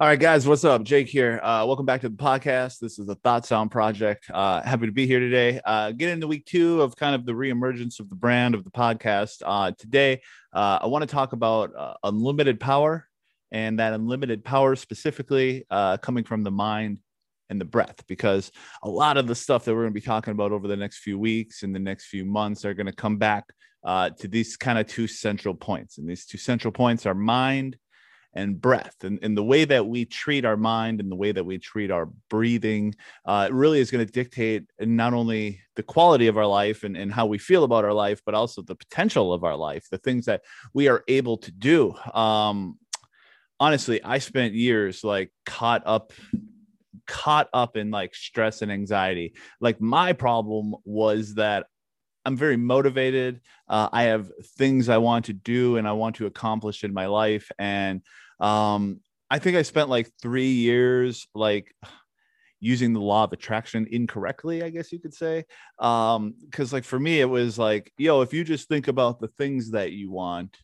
All 0.00 0.08
right, 0.08 0.18
guys, 0.18 0.44
what's 0.44 0.64
up? 0.64 0.82
Jake 0.82 1.06
here. 1.06 1.38
Uh, 1.40 1.64
welcome 1.64 1.86
back 1.86 2.00
to 2.00 2.08
the 2.08 2.16
podcast. 2.16 2.80
This 2.80 2.98
is 2.98 3.06
the 3.06 3.14
Thoughts 3.14 3.52
on 3.52 3.68
Project. 3.68 4.28
Uh, 4.28 4.60
happy 4.60 4.86
to 4.86 4.92
be 4.92 5.06
here 5.06 5.20
today. 5.20 5.60
Uh, 5.64 5.92
get 5.92 6.08
into 6.08 6.26
week 6.26 6.46
two 6.46 6.82
of 6.82 6.96
kind 6.96 7.14
of 7.14 7.24
the 7.24 7.30
reemergence 7.30 8.00
of 8.00 8.08
the 8.08 8.16
brand 8.16 8.56
of 8.56 8.64
the 8.64 8.72
podcast. 8.72 9.40
Uh, 9.46 9.70
today, 9.78 10.20
uh, 10.52 10.80
I 10.82 10.88
want 10.88 11.02
to 11.02 11.06
talk 11.06 11.32
about 11.32 11.76
uh, 11.76 11.94
unlimited 12.02 12.58
power 12.58 13.06
and 13.52 13.78
that 13.78 13.92
unlimited 13.92 14.44
power 14.44 14.74
specifically 14.74 15.64
coming 16.02 16.24
from 16.24 16.42
the 16.42 16.50
mind 16.50 16.98
and 17.48 17.60
the 17.60 17.64
breath, 17.64 18.04
because 18.08 18.50
a 18.82 18.90
lot 18.90 19.16
of 19.16 19.28
the 19.28 19.34
stuff 19.36 19.64
that 19.64 19.74
we're 19.74 19.82
going 19.82 19.94
to 19.94 20.00
be 20.00 20.04
talking 20.04 20.32
about 20.32 20.50
over 20.50 20.66
the 20.66 20.76
next 20.76 20.98
few 20.98 21.20
weeks 21.20 21.62
and 21.62 21.72
the 21.72 21.78
next 21.78 22.06
few 22.06 22.24
months 22.24 22.64
are 22.64 22.74
going 22.74 22.86
to 22.86 22.92
come 22.92 23.16
back 23.16 23.44
to 23.86 24.26
these 24.26 24.56
kind 24.56 24.76
of 24.76 24.88
two 24.88 25.06
central 25.06 25.54
points. 25.54 25.98
And 25.98 26.10
these 26.10 26.26
two 26.26 26.38
central 26.38 26.72
points 26.72 27.06
are 27.06 27.14
mind 27.14 27.76
and 28.34 28.60
breath 28.60 28.96
and, 29.04 29.18
and 29.22 29.36
the 29.36 29.44
way 29.44 29.64
that 29.64 29.86
we 29.86 30.04
treat 30.04 30.44
our 30.44 30.56
mind 30.56 31.00
and 31.00 31.10
the 31.10 31.16
way 31.16 31.32
that 31.32 31.44
we 31.44 31.58
treat 31.58 31.90
our 31.90 32.06
breathing 32.28 32.94
uh, 33.26 33.48
really 33.50 33.80
is 33.80 33.90
going 33.90 34.04
to 34.04 34.12
dictate 34.12 34.64
not 34.80 35.14
only 35.14 35.60
the 35.76 35.82
quality 35.82 36.26
of 36.26 36.36
our 36.36 36.46
life 36.46 36.84
and, 36.84 36.96
and 36.96 37.12
how 37.12 37.26
we 37.26 37.38
feel 37.38 37.64
about 37.64 37.84
our 37.84 37.92
life 37.92 38.20
but 38.26 38.34
also 38.34 38.62
the 38.62 38.74
potential 38.74 39.32
of 39.32 39.44
our 39.44 39.56
life 39.56 39.86
the 39.90 39.98
things 39.98 40.26
that 40.26 40.42
we 40.72 40.88
are 40.88 41.04
able 41.08 41.36
to 41.36 41.52
do 41.52 41.94
um, 42.12 42.78
honestly 43.60 44.02
i 44.04 44.18
spent 44.18 44.54
years 44.54 45.04
like 45.04 45.30
caught 45.46 45.82
up 45.86 46.12
caught 47.06 47.48
up 47.52 47.76
in 47.76 47.90
like 47.90 48.14
stress 48.14 48.62
and 48.62 48.72
anxiety 48.72 49.34
like 49.60 49.80
my 49.80 50.12
problem 50.12 50.74
was 50.84 51.34
that 51.34 51.66
I'm 52.24 52.36
very 52.36 52.56
motivated. 52.56 53.40
Uh, 53.68 53.88
I 53.92 54.04
have 54.04 54.30
things 54.56 54.88
I 54.88 54.98
want 54.98 55.26
to 55.26 55.32
do 55.32 55.76
and 55.76 55.86
I 55.86 55.92
want 55.92 56.16
to 56.16 56.26
accomplish 56.26 56.84
in 56.84 56.94
my 56.94 57.06
life. 57.06 57.50
And 57.58 58.02
um, 58.40 59.00
I 59.30 59.38
think 59.38 59.56
I 59.56 59.62
spent 59.62 59.88
like 59.88 60.10
three 60.20 60.52
years 60.52 61.26
like 61.34 61.74
using 62.60 62.92
the 62.92 63.00
law 63.00 63.24
of 63.24 63.32
attraction 63.32 63.86
incorrectly, 63.90 64.62
I 64.62 64.70
guess 64.70 64.90
you 64.90 64.98
could 64.98 65.12
say. 65.12 65.44
Um, 65.78 66.34
because 66.44 66.72
like 66.72 66.84
for 66.84 66.98
me, 66.98 67.20
it 67.20 67.28
was 67.28 67.58
like, 67.58 67.92
yo, 67.98 68.22
if 68.22 68.32
you 68.32 68.44
just 68.44 68.68
think 68.68 68.88
about 68.88 69.20
the 69.20 69.28
things 69.28 69.72
that 69.72 69.92
you 69.92 70.10
want, 70.10 70.56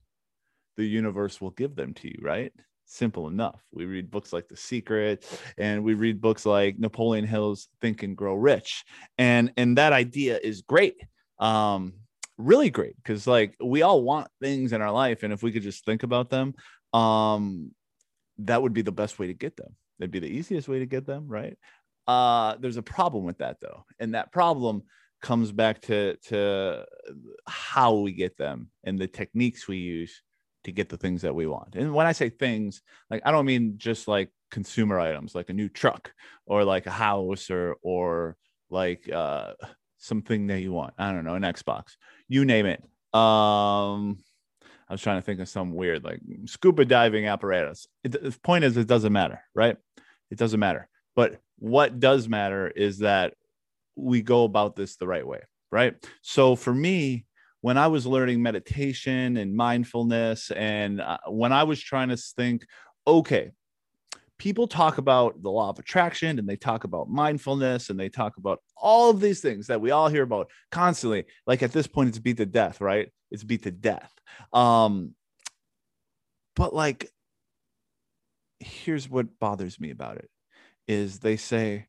the 0.77 0.85
universe 0.85 1.41
will 1.41 1.51
give 1.51 1.77
them 1.77 1.93
to 1.95 2.09
you, 2.09 2.19
right? 2.23 2.53
Simple 2.87 3.29
enough. 3.29 3.61
We 3.73 3.85
read 3.85 4.11
books 4.11 4.33
like 4.33 4.49
The 4.49 4.57
Secret 4.57 5.27
and 5.59 5.85
we 5.85 5.95
read 5.95 6.21
books 6.21 6.47
like 6.47 6.79
Napoleon 6.79 7.27
Hill's 7.27 7.69
Think 7.83 8.03
and 8.03 8.17
Grow 8.17 8.35
Rich. 8.35 8.85
And 9.19 9.53
and 9.57 9.77
that 9.77 9.93
idea 9.93 10.41
is 10.43 10.63
great. 10.63 10.97
Um, 11.39 11.93
really 12.39 12.71
great 12.71 12.97
because 12.97 13.27
like 13.27 13.55
we 13.63 13.83
all 13.83 14.03
want 14.03 14.29
things 14.41 14.73
in 14.73 14.81
our 14.81 14.91
life 14.91 15.23
and 15.23 15.33
if 15.33 15.43
we 15.43 15.53
could 15.53 15.63
just 15.63 15.85
think 15.85 16.03
about 16.03 16.31
them 16.31 16.55
um 16.93 17.73
that 18.39 18.63
would 18.63 18.73
be 18.73 18.83
the 18.83 18.93
best 18.93 19.19
way 19.19 19.27
to 19.27 19.35
get 19.35 19.57
them. 19.57 19.77
That'd 19.99 20.11
be 20.11 20.19
the 20.19 20.27
easiest 20.27 20.69
way 20.69 20.79
to 20.79 20.87
get 20.87 21.07
them 21.07 21.29
right? 21.29 21.57
Uh 22.07 22.57
there's 22.59 22.77
a 22.77 22.83
problem 22.83 23.25
with 23.25 23.39
that 23.39 23.61
though. 23.61 23.85
And 23.99 24.15
that 24.15 24.33
problem 24.33 24.83
comes 25.23 25.53
back 25.53 25.83
to 25.83 26.17
to 26.29 26.85
how 27.47 27.95
we 27.95 28.13
get 28.13 28.37
them 28.37 28.71
and 28.85 28.99
the 28.99 29.07
techniques 29.07 29.69
we 29.69 29.77
use 29.77 30.23
to 30.65 30.73
get 30.73 30.89
the 30.89 30.97
things 30.97 31.23
that 31.23 31.35
we 31.35 31.47
want. 31.47 31.75
And 31.75 31.95
when 31.95 32.07
i 32.07 32.13
say 32.13 32.31
things 32.31 32.83
like 33.11 33.23
i 33.25 33.31
don't 33.31 33.47
mean 33.47 33.75
just 33.77 34.09
like 34.09 34.31
consumer 34.51 34.99
items 34.99 35.35
like 35.35 35.49
a 35.49 35.55
new 35.55 35.69
truck 35.69 36.13
or 36.47 36.65
like 36.65 36.87
a 36.87 36.91
house 36.91 37.51
or 37.51 37.77
or 37.83 38.37
like 38.71 39.09
uh 39.13 39.53
something 39.99 40.47
that 40.47 40.61
you 40.61 40.73
want. 40.73 40.95
I 40.99 41.13
don't 41.13 41.25
know 41.25 41.35
an 41.35 41.43
xbox 41.43 41.97
you 42.29 42.45
name 42.45 42.67
it. 42.67 42.83
Um 43.15 44.19
I 44.91 44.95
was 44.95 45.01
trying 45.01 45.19
to 45.19 45.23
think 45.23 45.39
of 45.39 45.49
some 45.49 45.73
weird 45.73 46.03
like 46.03 46.21
scuba 46.47 46.85
diving 46.85 47.29
apparatus. 47.29 47.87
It, 48.03 48.11
the 48.11 48.37
point 48.43 48.65
is, 48.65 48.77
it 48.77 48.89
doesn't 48.89 49.13
matter, 49.13 49.41
right? 49.55 49.77
It 50.33 50.37
doesn't 50.37 50.59
matter. 50.59 50.89
But 51.15 51.41
what 51.61 52.01
does 52.01 52.29
matter 52.29 52.67
is 52.67 52.99
that 52.99 53.35
we 53.95 54.21
go 54.21 54.43
about 54.43 54.75
this 54.75 54.97
the 54.97 55.07
right 55.07 55.25
way, 55.25 55.43
right? 55.71 55.95
So 56.23 56.57
for 56.57 56.75
me, 56.75 57.25
when 57.61 57.79
I 57.79 57.87
was 57.87 58.05
learning 58.05 58.43
meditation 58.43 59.37
and 59.37 59.55
mindfulness, 59.55 60.51
and 60.51 61.01
uh, 61.01 61.19
when 61.29 61.53
I 61.53 61.63
was 61.63 61.81
trying 61.81 62.09
to 62.09 62.17
think, 62.17 62.67
okay, 63.07 63.53
people 64.41 64.67
talk 64.67 64.97
about 64.97 65.41
the 65.43 65.51
law 65.51 65.69
of 65.69 65.79
attraction 65.79 66.39
and 66.39 66.49
they 66.49 66.57
talk 66.57 66.85
about 66.85 67.11
mindfulness 67.11 67.91
and 67.91 68.01
they 68.01 68.09
talk 68.09 68.39
about 68.39 68.59
all 68.75 69.11
of 69.11 69.21
these 69.21 69.41
things 69.41 69.67
that 69.67 69.83
we 69.83 69.91
all 69.91 70.09
hear 70.09 70.23
about 70.23 70.51
constantly. 70.73 71.27
Like 71.47 71.63
at 71.63 71.73
this 71.73 71.87
point, 71.87 72.09
it's 72.09 72.19
beat 72.19 72.39
to 72.39 72.47
death, 72.47 72.81
right? 72.81 73.11
It's 73.31 73.45
beat 73.45 73.65
to 73.65 73.71
death. 73.71 74.11
Um, 74.55 75.15
but 76.57 76.75
like, 76.75 77.11
here's 78.61 79.11
what 79.11 79.39
bothers 79.39 79.79
me 79.79 79.91
about 79.91 80.17
it 80.17 80.31
is 80.89 81.19
they 81.19 81.37
say, 81.37 81.87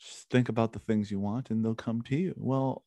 just 0.00 0.30
think 0.30 0.48
about 0.48 0.72
the 0.72 0.78
things 0.78 1.10
you 1.10 1.18
want 1.18 1.50
and 1.50 1.64
they'll 1.64 1.74
come 1.74 2.02
to 2.02 2.16
you. 2.16 2.32
Well, 2.36 2.84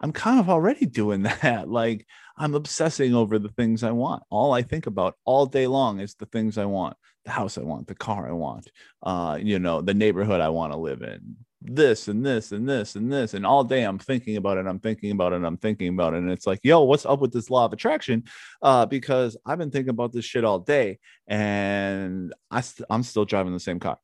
I'm 0.00 0.12
kind 0.12 0.40
of 0.40 0.48
already 0.48 0.86
doing 0.86 1.22
that. 1.42 1.68
Like 1.68 2.06
I'm 2.36 2.54
obsessing 2.54 3.14
over 3.14 3.38
the 3.38 3.50
things 3.50 3.82
I 3.82 3.90
want. 3.90 4.22
All 4.30 4.52
I 4.52 4.62
think 4.62 4.86
about 4.86 5.16
all 5.24 5.46
day 5.46 5.66
long 5.66 6.00
is 6.00 6.14
the 6.14 6.26
things 6.26 6.58
I 6.58 6.64
want, 6.64 6.96
the 7.24 7.30
house 7.30 7.58
I 7.58 7.62
want, 7.62 7.86
the 7.86 7.94
car 7.94 8.28
I 8.28 8.32
want, 8.32 8.70
uh, 9.02 9.38
you 9.40 9.58
know, 9.58 9.80
the 9.82 9.94
neighborhood 9.94 10.40
I 10.40 10.48
want 10.48 10.72
to 10.72 10.78
live 10.78 11.02
in, 11.02 11.36
this 11.60 12.08
and 12.08 12.24
this 12.24 12.52
and 12.52 12.66
this 12.66 12.96
and 12.96 13.12
this. 13.12 13.34
And 13.34 13.44
all 13.44 13.62
day 13.62 13.82
I'm 13.82 13.98
thinking 13.98 14.36
about 14.36 14.56
it. 14.56 14.66
I'm 14.66 14.78
thinking 14.78 15.10
about 15.10 15.34
it. 15.34 15.44
I'm 15.44 15.58
thinking 15.58 15.88
about 15.88 16.14
it. 16.14 16.18
And 16.18 16.30
it's 16.30 16.46
like, 16.46 16.60
yo, 16.62 16.80
what's 16.80 17.04
up 17.04 17.20
with 17.20 17.32
this 17.32 17.50
law 17.50 17.66
of 17.66 17.72
attraction? 17.72 18.24
Uh, 18.62 18.86
because 18.86 19.36
I've 19.44 19.58
been 19.58 19.70
thinking 19.70 19.90
about 19.90 20.12
this 20.12 20.24
shit 20.24 20.44
all 20.44 20.60
day 20.60 20.98
and 21.26 22.32
I 22.50 22.62
st- 22.62 22.86
I'm 22.88 23.02
still 23.02 23.26
driving 23.26 23.52
the 23.52 23.60
same 23.60 23.80
car. 23.80 23.98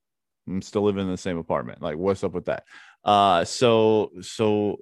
I'm 0.47 0.63
still 0.63 0.83
living 0.83 1.07
in 1.07 1.11
the 1.11 1.17
same 1.17 1.39
apartment. 1.39 1.83
Like, 1.83 1.97
what's 1.97 2.23
up 2.23 2.33
with 2.33 2.45
that? 2.45 2.65
Uh, 3.03 3.45
so, 3.45 4.11
so 4.21 4.79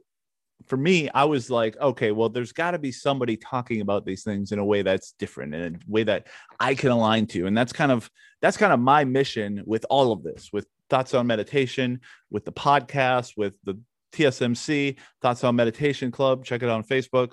for 0.66 0.76
me, 0.76 1.08
I 1.10 1.24
was 1.24 1.50
like, 1.50 1.76
okay, 1.78 2.10
well, 2.12 2.28
there's 2.28 2.52
got 2.52 2.72
to 2.72 2.78
be 2.78 2.92
somebody 2.92 3.36
talking 3.36 3.80
about 3.80 4.04
these 4.06 4.22
things 4.22 4.52
in 4.52 4.58
a 4.58 4.64
way 4.64 4.82
that's 4.82 5.12
different, 5.12 5.54
in 5.54 5.74
a 5.74 5.78
way 5.86 6.04
that 6.04 6.26
I 6.58 6.74
can 6.74 6.90
align 6.90 7.26
to, 7.28 7.46
and 7.46 7.56
that's 7.56 7.72
kind 7.72 7.92
of 7.92 8.10
that's 8.40 8.56
kind 8.56 8.72
of 8.72 8.80
my 8.80 9.04
mission 9.04 9.62
with 9.66 9.84
all 9.90 10.12
of 10.12 10.22
this, 10.22 10.50
with 10.52 10.66
Thoughts 10.90 11.14
on 11.14 11.26
Meditation, 11.26 12.00
with 12.30 12.44
the 12.44 12.52
podcast, 12.52 13.32
with 13.36 13.54
the 13.64 13.78
TSMC 14.12 14.96
Thoughts 15.22 15.44
on 15.44 15.56
Meditation 15.56 16.10
Club. 16.10 16.44
Check 16.44 16.62
it 16.62 16.68
out 16.68 16.76
on 16.76 16.84
Facebook. 16.84 17.32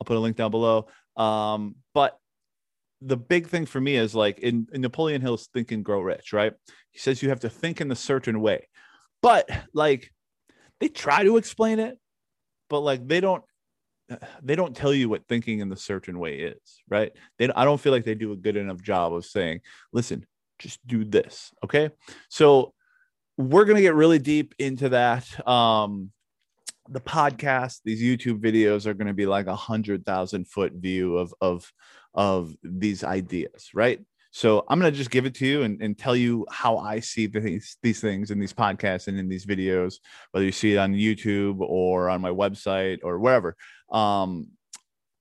I'll 0.00 0.04
put 0.04 0.16
a 0.16 0.20
link 0.20 0.36
down 0.36 0.50
below. 0.50 0.88
Um, 1.16 1.76
but 1.94 2.18
the 3.00 3.16
big 3.16 3.48
thing 3.48 3.66
for 3.66 3.80
me 3.80 3.96
is 3.96 4.14
like 4.14 4.38
in, 4.40 4.66
in 4.72 4.80
Napoleon 4.80 5.20
Hill's 5.20 5.48
Think 5.48 5.72
and 5.72 5.84
Grow 5.84 6.00
Rich, 6.00 6.32
right? 6.32 6.52
He 6.90 6.98
says 6.98 7.22
you 7.22 7.28
have 7.28 7.40
to 7.40 7.50
think 7.50 7.80
in 7.80 7.90
a 7.90 7.96
certain 7.96 8.40
way, 8.40 8.68
but 9.22 9.48
like 9.72 10.10
they 10.80 10.88
try 10.88 11.22
to 11.24 11.36
explain 11.36 11.78
it 11.78 11.98
but 12.68 12.80
like 12.80 13.06
they 13.06 13.20
don't 13.20 13.44
they 14.42 14.54
don't 14.54 14.76
tell 14.76 14.94
you 14.94 15.08
what 15.08 15.26
thinking 15.26 15.60
in 15.60 15.68
the 15.68 15.76
certain 15.76 16.18
way 16.18 16.38
is 16.38 16.82
right? 16.88 17.12
They 17.38 17.50
i 17.50 17.64
don't 17.64 17.80
feel 17.80 17.92
like 17.92 18.04
they 18.04 18.14
do 18.14 18.32
a 18.32 18.36
good 18.36 18.56
enough 18.56 18.80
job 18.82 19.14
of 19.14 19.24
saying 19.24 19.60
listen 19.92 20.26
just 20.58 20.84
do 20.86 21.04
this 21.04 21.52
okay? 21.64 21.90
So 22.28 22.72
we're 23.36 23.64
to 23.76 23.82
get 23.82 23.94
really 23.94 24.18
deep 24.18 24.54
into 24.58 24.90
that. 24.90 25.46
Um 25.46 26.12
the 26.88 27.00
podcast 27.00 27.80
these 27.84 28.00
youtube 28.00 28.40
videos 28.40 28.86
are 28.86 28.94
to 29.08 29.12
be 29.12 29.26
like 29.26 29.46
a 29.46 29.56
hundred 29.56 30.06
thousand 30.06 30.46
foot 30.46 30.72
view 30.72 31.16
of 31.16 31.34
of 31.40 31.72
of 32.14 32.54
these 32.62 33.04
ideas 33.04 33.70
right 33.74 34.00
so 34.36 34.66
I'm 34.68 34.78
going 34.78 34.92
to 34.92 34.98
just 34.98 35.10
give 35.10 35.24
it 35.24 35.34
to 35.36 35.46
you 35.46 35.62
and, 35.62 35.80
and 35.80 35.96
tell 35.96 36.14
you 36.14 36.44
how 36.50 36.76
I 36.76 37.00
see 37.00 37.26
these, 37.26 37.78
these 37.82 38.02
things 38.02 38.30
in 38.30 38.38
these 38.38 38.52
podcasts 38.52 39.08
and 39.08 39.18
in 39.18 39.30
these 39.30 39.46
videos, 39.46 39.94
whether 40.32 40.44
you 40.44 40.52
see 40.52 40.74
it 40.74 40.76
on 40.76 40.92
YouTube 40.92 41.60
or 41.60 42.10
on 42.10 42.20
my 42.20 42.28
website 42.28 42.98
or 43.02 43.18
wherever. 43.18 43.56
Um, 43.90 44.48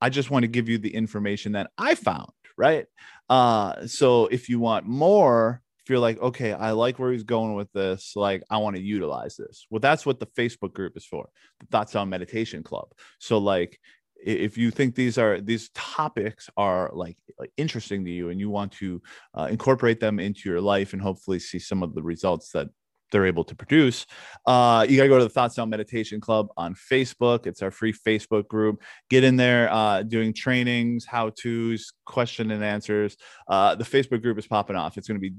I 0.02 0.10
just 0.10 0.32
want 0.32 0.44
to 0.44 0.50
give 0.50 0.68
you 0.68 0.80
the 0.80 0.94
information 0.94 1.54
that 1.54 1.72
I 1.78 1.96
found, 1.96 2.30
right? 2.58 2.88
Uh, 3.30 3.88
so 3.88 4.26
if 4.26 4.50
you 4.50 4.60
want 4.60 4.86
more, 4.86 5.62
if 5.80 5.90
you're 5.90 6.00
like, 6.00 6.20
okay, 6.20 6.52
I 6.52 6.72
like 6.72 7.00
where 7.00 7.14
he's 7.14 7.24
going 7.24 7.56
with 7.56 7.72
this, 7.72 8.18
like 8.18 8.44
I 8.50 8.58
want 8.58 8.76
to 8.76 8.82
utilize 8.82 9.38
this. 9.38 9.66
Well, 9.70 9.80
that's 9.80 10.06
what 10.06 10.20
the 10.20 10.28
Facebook 10.28 10.74
group 10.74 10.98
is 10.98 11.06
for, 11.06 11.30
the 11.62 11.68
Thoughts 11.68 11.96
on 11.96 12.10
Meditation 12.10 12.64
Club. 12.64 12.90
So, 13.20 13.38
like, 13.38 13.80
if 14.26 14.58
you 14.58 14.72
think 14.72 14.96
these 14.96 15.18
are 15.18 15.40
these 15.40 15.70
topics 15.70 16.50
are 16.58 16.90
like, 16.94 17.18
interesting 17.58 18.04
to 18.06 18.12
you 18.12 18.30
and 18.30 18.40
you 18.40 18.50
want 18.50 18.72
to 18.72 19.02
uh, 19.38 19.48
incorporate 19.50 20.00
them 20.00 20.20
into 20.20 20.50
your 20.50 20.62
life 20.62 20.94
and 20.94 21.02
hopefully 21.02 21.40
see 21.40 21.60
some 21.60 21.84
of 21.84 21.94
the 21.94 22.02
results 22.02 22.50
that 22.52 22.68
they're 23.12 23.28
able 23.28 23.44
to 23.44 23.56
produce 23.56 24.06
uh, 24.48 24.86
you 24.90 24.98
got 24.98 25.04
to 25.04 25.10
go 25.10 25.18
to 25.20 25.24
the 25.24 25.30
thoughts 25.30 25.60
on 25.60 25.70
meditation 25.70 26.20
club 26.20 26.48
on 26.58 26.74
facebook 26.74 27.46
it's 27.46 27.62
our 27.62 27.72
free 27.72 27.94
facebook 27.94 28.48
group 28.48 28.82
get 29.10 29.24
in 29.24 29.36
there 29.36 29.72
uh, 29.72 30.02
doing 30.02 30.34
trainings 30.34 31.06
how 31.06 31.30
to's 31.30 31.94
question 32.06 32.52
and 32.52 32.64
answers 32.64 33.16
uh, 33.48 33.76
the 33.76 33.84
facebook 33.84 34.22
group 34.22 34.38
is 34.40 34.48
popping 34.48 34.76
off 34.76 34.98
it's 34.98 35.08
going 35.08 35.20
to 35.20 35.30
be 35.30 35.36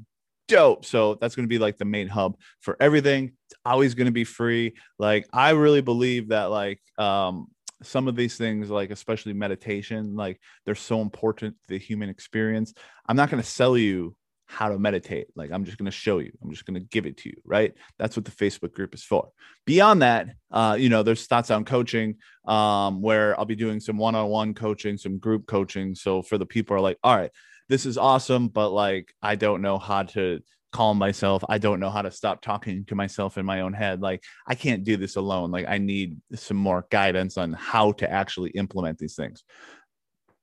dope. 0.49 0.85
So 0.85 1.15
that's 1.15 1.35
going 1.35 1.45
to 1.45 1.53
be 1.53 1.59
like 1.59 1.79
the 1.79 1.85
main 1.85 2.09
hub 2.09 2.37
for 2.61 2.77
everything. 2.81 3.33
It's 3.49 3.59
always 3.65 3.95
going 3.95 4.07
to 4.07 4.13
be 4.13 4.25
free. 4.25 4.75
Like 4.99 5.27
I 5.33 5.51
really 5.51 5.81
believe 5.81 6.29
that 6.29 6.45
like 6.45 6.81
um 6.99 7.49
some 7.83 8.09
of 8.09 8.17
these 8.17 8.37
things 8.37 8.71
like 8.71 8.91
especially 8.91 9.33
meditation 9.33 10.15
like 10.17 10.41
they're 10.65 10.75
so 10.75 11.01
important 11.01 11.55
to 11.55 11.75
the 11.75 11.79
human 11.79 12.09
experience 12.09 12.73
i'm 13.07 13.17
not 13.17 13.31
going 13.31 13.43
to 13.43 13.49
sell 13.49 13.77
you 13.77 14.17
how 14.47 14.69
to 14.69 14.79
meditate. 14.79 15.27
Like 15.35 15.51
I'm 15.51 15.65
just 15.65 15.77
going 15.77 15.87
to 15.87 15.91
show 15.91 16.19
you. 16.19 16.33
I'm 16.43 16.51
just 16.51 16.65
going 16.65 16.75
to 16.75 16.89
give 16.89 17.07
it 17.07 17.19
to 17.19 17.29
you, 17.29 17.37
right? 17.45 17.75
That's 17.99 18.17
what 18.17 18.25
the 18.25 18.31
Facebook 18.31 18.73
group 18.73 18.95
is 18.95 19.03
for. 19.03 19.31
Beyond 19.67 20.03
that, 20.03 20.29
uh, 20.51 20.77
you 20.79 20.89
know, 20.89 21.03
there's 21.03 21.27
thoughts 21.27 21.51
on 21.51 21.65
coaching, 21.65 22.17
um, 22.47 23.03
where 23.03 23.39
I'll 23.39 23.45
be 23.45 23.57
doing 23.57 23.81
some 23.81 23.99
one-on-one 23.99 24.55
coaching, 24.55 24.97
some 24.97 25.19
group 25.19 25.47
coaching. 25.47 25.95
So 25.95 26.23
for 26.23 26.39
the 26.39 26.47
people 26.47 26.77
are 26.77 26.81
like, 26.81 26.99
all 27.03 27.17
right, 27.17 27.31
this 27.69 27.85
is 27.85 27.99
awesome, 27.99 28.49
but 28.49 28.71
like 28.71 29.13
I 29.21 29.35
don't 29.35 29.63
know 29.63 29.79
how 29.79 30.05
to 30.05 30.41
calm 30.77 30.99
myself. 30.99 31.43
I 31.49 31.57
don't 31.57 31.81
know 31.81 31.89
how 31.89 32.03
to 32.03 32.11
stop 32.11 32.43
talking 32.43 32.85
to 32.87 32.95
myself 32.95 33.39
in 33.39 33.47
my 33.47 33.63
own 33.63 33.73
head. 33.73 34.03
Like 34.03 34.23
I 34.47 34.55
can't 34.55 34.85
do 34.85 34.99
this 34.99 35.17
alone. 35.17 35.51
Like 35.51 35.65
I 35.67 35.79
need 35.79 36.21
some 36.35 36.59
more 36.59 36.87
guidance 36.91 37.39
on 37.39 37.55
how 37.55 37.93
to 37.93 38.11
actually 38.11 38.51
implement 38.51 38.99
these 38.99 39.15
things. 39.15 39.43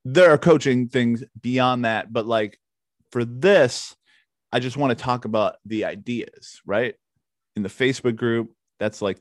There 0.04 0.32
are 0.32 0.38
coaching 0.38 0.88
things 0.88 1.22
beyond 1.40 1.84
that, 1.84 2.12
but 2.12 2.26
like 2.26 2.58
for 3.12 3.24
this, 3.24 3.94
I 4.52 4.58
just 4.58 4.76
want 4.76 4.90
to 4.96 5.04
talk 5.04 5.24
about 5.24 5.54
the 5.64 5.84
ideas, 5.84 6.60
right? 6.66 6.96
In 7.54 7.62
the 7.62 7.68
Facebook 7.68 8.16
group, 8.16 8.50
that's 8.80 9.00
like 9.00 9.20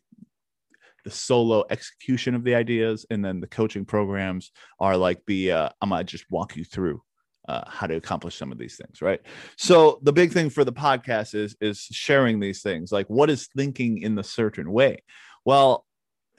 the 1.06 1.12
solo 1.12 1.63
execution 1.69 2.33
of 2.33 2.44
the 2.44 2.56
ideas 2.56 3.06
and 3.12 3.24
then 3.24 3.39
the 3.39 3.48
coaching 3.48 3.86
programs 3.86 4.51
are 4.80 4.95
like 4.95 5.21
the 5.27 5.51
uh, 5.51 5.69
i'm 5.81 5.89
gonna 5.89 6.01
just 6.01 6.24
walk 6.31 6.56
you 6.56 6.63
through 6.63 7.01
uh, 7.48 7.62
how 7.68 7.88
to 7.88 7.95
accomplish 7.95 8.38
some 8.38 8.51
of 8.51 8.57
these 8.57 8.78
things 8.78 9.01
right? 9.01 9.22
So 9.57 10.00
the 10.04 10.13
big 10.13 10.31
thing 10.31 10.50
for 10.50 10.63
the 10.63 10.74
podcast 10.74 11.36
is 11.36 11.56
is 11.62 11.80
sharing 11.80 12.40
these 12.40 12.62
things 12.62 12.92
like 12.92 13.07
what 13.07 13.30
is 13.30 13.50
thinking 13.56 14.01
in 14.01 14.16
the 14.16 14.24
certain 14.24 14.72
way? 14.72 15.04
Well 15.45 15.86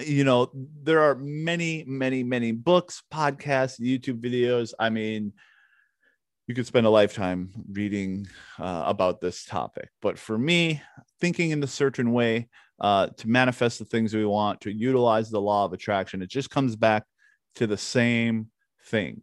you 0.01 0.25
know 0.25 0.51
there 0.83 1.01
are 1.01 1.15
many 1.15 1.85
many 1.87 2.25
many 2.25 2.51
books 2.51 3.03
podcasts 3.13 3.81
youtube 3.81 4.21
videos. 4.21 4.73
I 4.79 4.91
mean 4.91 5.33
you 6.47 6.55
could 6.55 6.67
spend 6.67 6.87
a 6.87 6.91
lifetime 6.91 7.51
reading 7.71 8.27
uh, 8.59 8.83
about 8.87 9.21
this 9.21 9.45
topic. 9.45 9.89
But 10.03 10.19
for 10.19 10.37
me 10.37 10.83
thinking 11.21 11.51
in 11.51 11.63
a 11.63 11.67
certain 11.67 12.13
way 12.13 12.49
uh, 12.81 13.07
to 13.17 13.29
manifest 13.29 13.79
the 13.79 13.85
things 13.85 14.15
we 14.15 14.27
want 14.27 14.61
to 14.63 14.73
utilize 14.73 15.31
the 15.31 15.41
law 15.41 15.65
of 15.65 15.73
attraction 15.73 16.23
it 16.23 16.29
just 16.29 16.51
comes 16.51 16.75
back 16.75 17.05
to 17.55 17.67
the 17.67 17.77
same 17.77 18.49
thing 18.87 19.23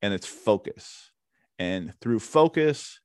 and 0.00 0.14
it's 0.14 0.26
focus 0.26 1.10
and 1.58 1.92
through 2.00 2.20
focus 2.20 3.00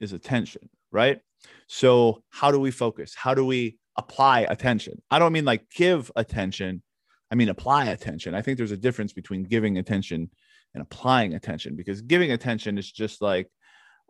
is 0.00 0.12
attention, 0.12 0.68
right? 0.90 1.20
So, 1.66 2.22
how 2.30 2.50
do 2.50 2.60
we 2.60 2.70
focus? 2.70 3.14
How 3.14 3.34
do 3.34 3.44
we 3.44 3.78
apply 3.96 4.40
attention? 4.40 5.02
I 5.10 5.18
don't 5.18 5.32
mean 5.32 5.44
like 5.44 5.68
give 5.70 6.10
attention, 6.16 6.82
I 7.30 7.34
mean 7.34 7.48
apply 7.48 7.86
attention. 7.86 8.34
I 8.34 8.42
think 8.42 8.58
there's 8.58 8.72
a 8.72 8.76
difference 8.76 9.12
between 9.12 9.44
giving 9.44 9.78
attention 9.78 10.30
and 10.74 10.82
applying 10.82 11.34
attention 11.34 11.74
because 11.74 12.02
giving 12.02 12.32
attention 12.32 12.78
is 12.78 12.90
just 12.90 13.22
like 13.22 13.50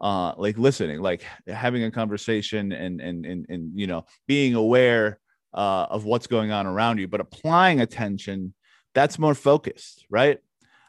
uh 0.00 0.34
like 0.36 0.58
listening 0.58 1.00
like 1.00 1.24
having 1.46 1.84
a 1.84 1.90
conversation 1.90 2.72
and 2.72 3.00
and 3.00 3.24
and, 3.24 3.46
and 3.48 3.70
you 3.74 3.86
know 3.86 4.04
being 4.26 4.54
aware 4.54 5.18
uh 5.54 5.86
of 5.88 6.04
what's 6.04 6.26
going 6.26 6.50
on 6.50 6.66
around 6.66 6.98
you 6.98 7.08
but 7.08 7.20
applying 7.20 7.80
attention 7.80 8.52
that's 8.94 9.18
more 9.18 9.34
focused 9.34 10.04
right 10.10 10.40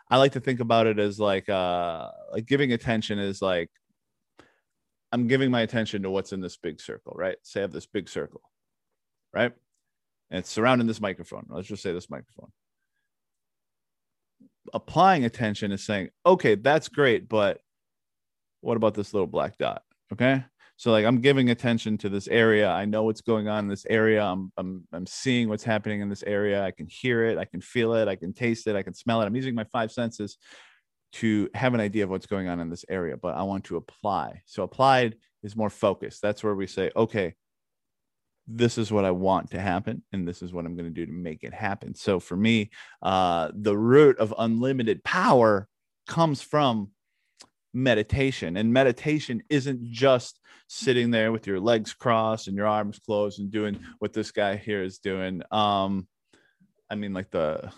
I 0.10 0.18
like 0.18 0.34
to 0.34 0.40
think 0.40 0.60
about 0.60 0.88
it 0.88 1.00
as 1.00 1.20
like 1.20 1.50
uh 1.50 2.10
like 2.32 2.46
giving 2.46 2.74
attention 2.74 3.20
is 3.20 3.42
like 3.42 3.70
I'm 5.12 5.28
giving 5.28 5.52
my 5.52 5.62
attention 5.62 6.04
to 6.04 6.10
what's 6.10 6.34
in 6.34 6.42
this 6.42 6.58
big 6.58 6.82
circle, 6.82 7.14
right? 7.16 7.38
Say 7.44 7.62
I 7.62 7.62
have 7.62 7.72
this 7.72 7.86
big 7.86 8.10
circle, 8.10 8.42
right? 9.34 9.52
And 10.30 10.40
it's 10.40 10.50
surrounding 10.50 10.88
this 10.88 11.00
microphone. 11.00 11.46
Let's 11.50 11.68
just 11.68 11.84
say 11.84 11.94
this 11.94 12.10
microphone. 12.10 12.52
Applying 14.74 15.24
attention 15.24 15.72
is 15.72 15.86
saying, 15.86 16.10
okay, 16.26 16.56
that's 16.56 16.90
great, 16.90 17.30
but 17.30 17.62
what 18.60 18.76
about 18.76 18.96
this 18.96 19.14
little 19.14 19.28
black 19.28 19.58
dot? 19.58 19.84
Okay. 20.12 20.44
So 20.78 20.92
like 20.92 21.06
I'm 21.06 21.22
giving 21.22 21.50
attention 21.50 21.98
to 22.00 22.10
this 22.10 22.28
area. 22.28 22.70
I 22.70 22.86
know 22.86 23.04
what's 23.04 23.22
going 23.22 23.48
on 23.48 23.66
in 23.66 23.68
this 23.68 23.86
area. 23.90 24.24
I'm 24.24 24.52
I'm 24.58 24.88
I'm 24.94 25.08
seeing 25.08 25.50
what's 25.50 25.64
happening 25.64 26.02
in 26.02 26.10
this 26.10 26.24
area. 26.24 26.64
I 26.64 26.72
can 26.72 26.88
hear 26.88 27.26
it, 27.26 27.38
I 27.38 27.46
can 27.46 27.62
feel 27.62 27.94
it, 27.96 28.08
I 28.08 28.16
can 28.16 28.32
taste 28.32 28.68
it, 28.68 28.76
I 28.76 28.84
can 28.84 28.94
smell 28.94 29.22
it. 29.22 29.26
I'm 29.26 29.36
using 29.36 29.56
my 29.56 29.66
five 29.66 29.92
senses 29.92 30.38
to 31.14 31.50
have 31.56 31.74
an 31.74 31.80
idea 31.80 32.04
of 32.04 32.10
what's 32.10 32.28
going 32.28 32.48
on 32.48 32.60
in 32.60 32.70
this 32.70 32.86
area, 32.90 33.18
but 33.18 33.36
I 33.36 33.44
want 33.44 33.64
to 33.66 33.78
apply. 33.78 34.42
So 34.46 34.64
applied 34.64 35.16
is 35.42 35.56
more 35.56 35.70
focused. 35.70 36.22
That's 36.22 36.44
where 36.44 36.54
we 36.54 36.68
say, 36.68 36.92
okay, 36.96 37.34
this 38.46 38.78
is 38.78 38.92
what 38.92 39.04
I 39.04 39.12
want 39.12 39.52
to 39.52 39.60
happen, 39.60 40.04
and 40.14 40.28
this 40.28 40.42
is 40.42 40.54
what 40.54 40.66
I'm 40.66 40.76
going 40.76 40.86
to 40.86 40.92
do 40.92 41.06
to 41.06 41.12
make 41.12 41.44
it 41.44 41.54
happen. 41.54 41.96
So 41.96 42.20
for 42.20 42.38
me, 42.38 42.70
uh, 43.02 43.52
the 43.54 43.78
root 43.78 44.20
of 44.20 44.34
unlimited 44.38 45.04
power 45.04 45.68
comes 46.08 46.42
from 46.42 46.92
meditation. 47.78 48.58
And 48.58 48.74
meditation 48.74 49.44
isn't 49.50 49.84
just 49.92 50.40
sitting 50.68 51.12
there 51.12 51.32
with 51.32 51.48
your 51.48 51.60
legs 51.60 51.94
crossed 51.94 52.48
and 52.48 52.58
your 52.58 52.68
arms 52.68 53.00
closed 53.00 53.40
and 53.40 53.52
doing 53.52 53.80
what 54.00 54.14
this 54.14 54.32
guy 54.32 54.58
here 54.58 54.84
is 54.84 54.98
doing. 54.98 55.42
Um, 55.52 56.08
I 56.90 56.96
mean, 56.96 57.14
like 57.14 57.30
the 57.32 57.72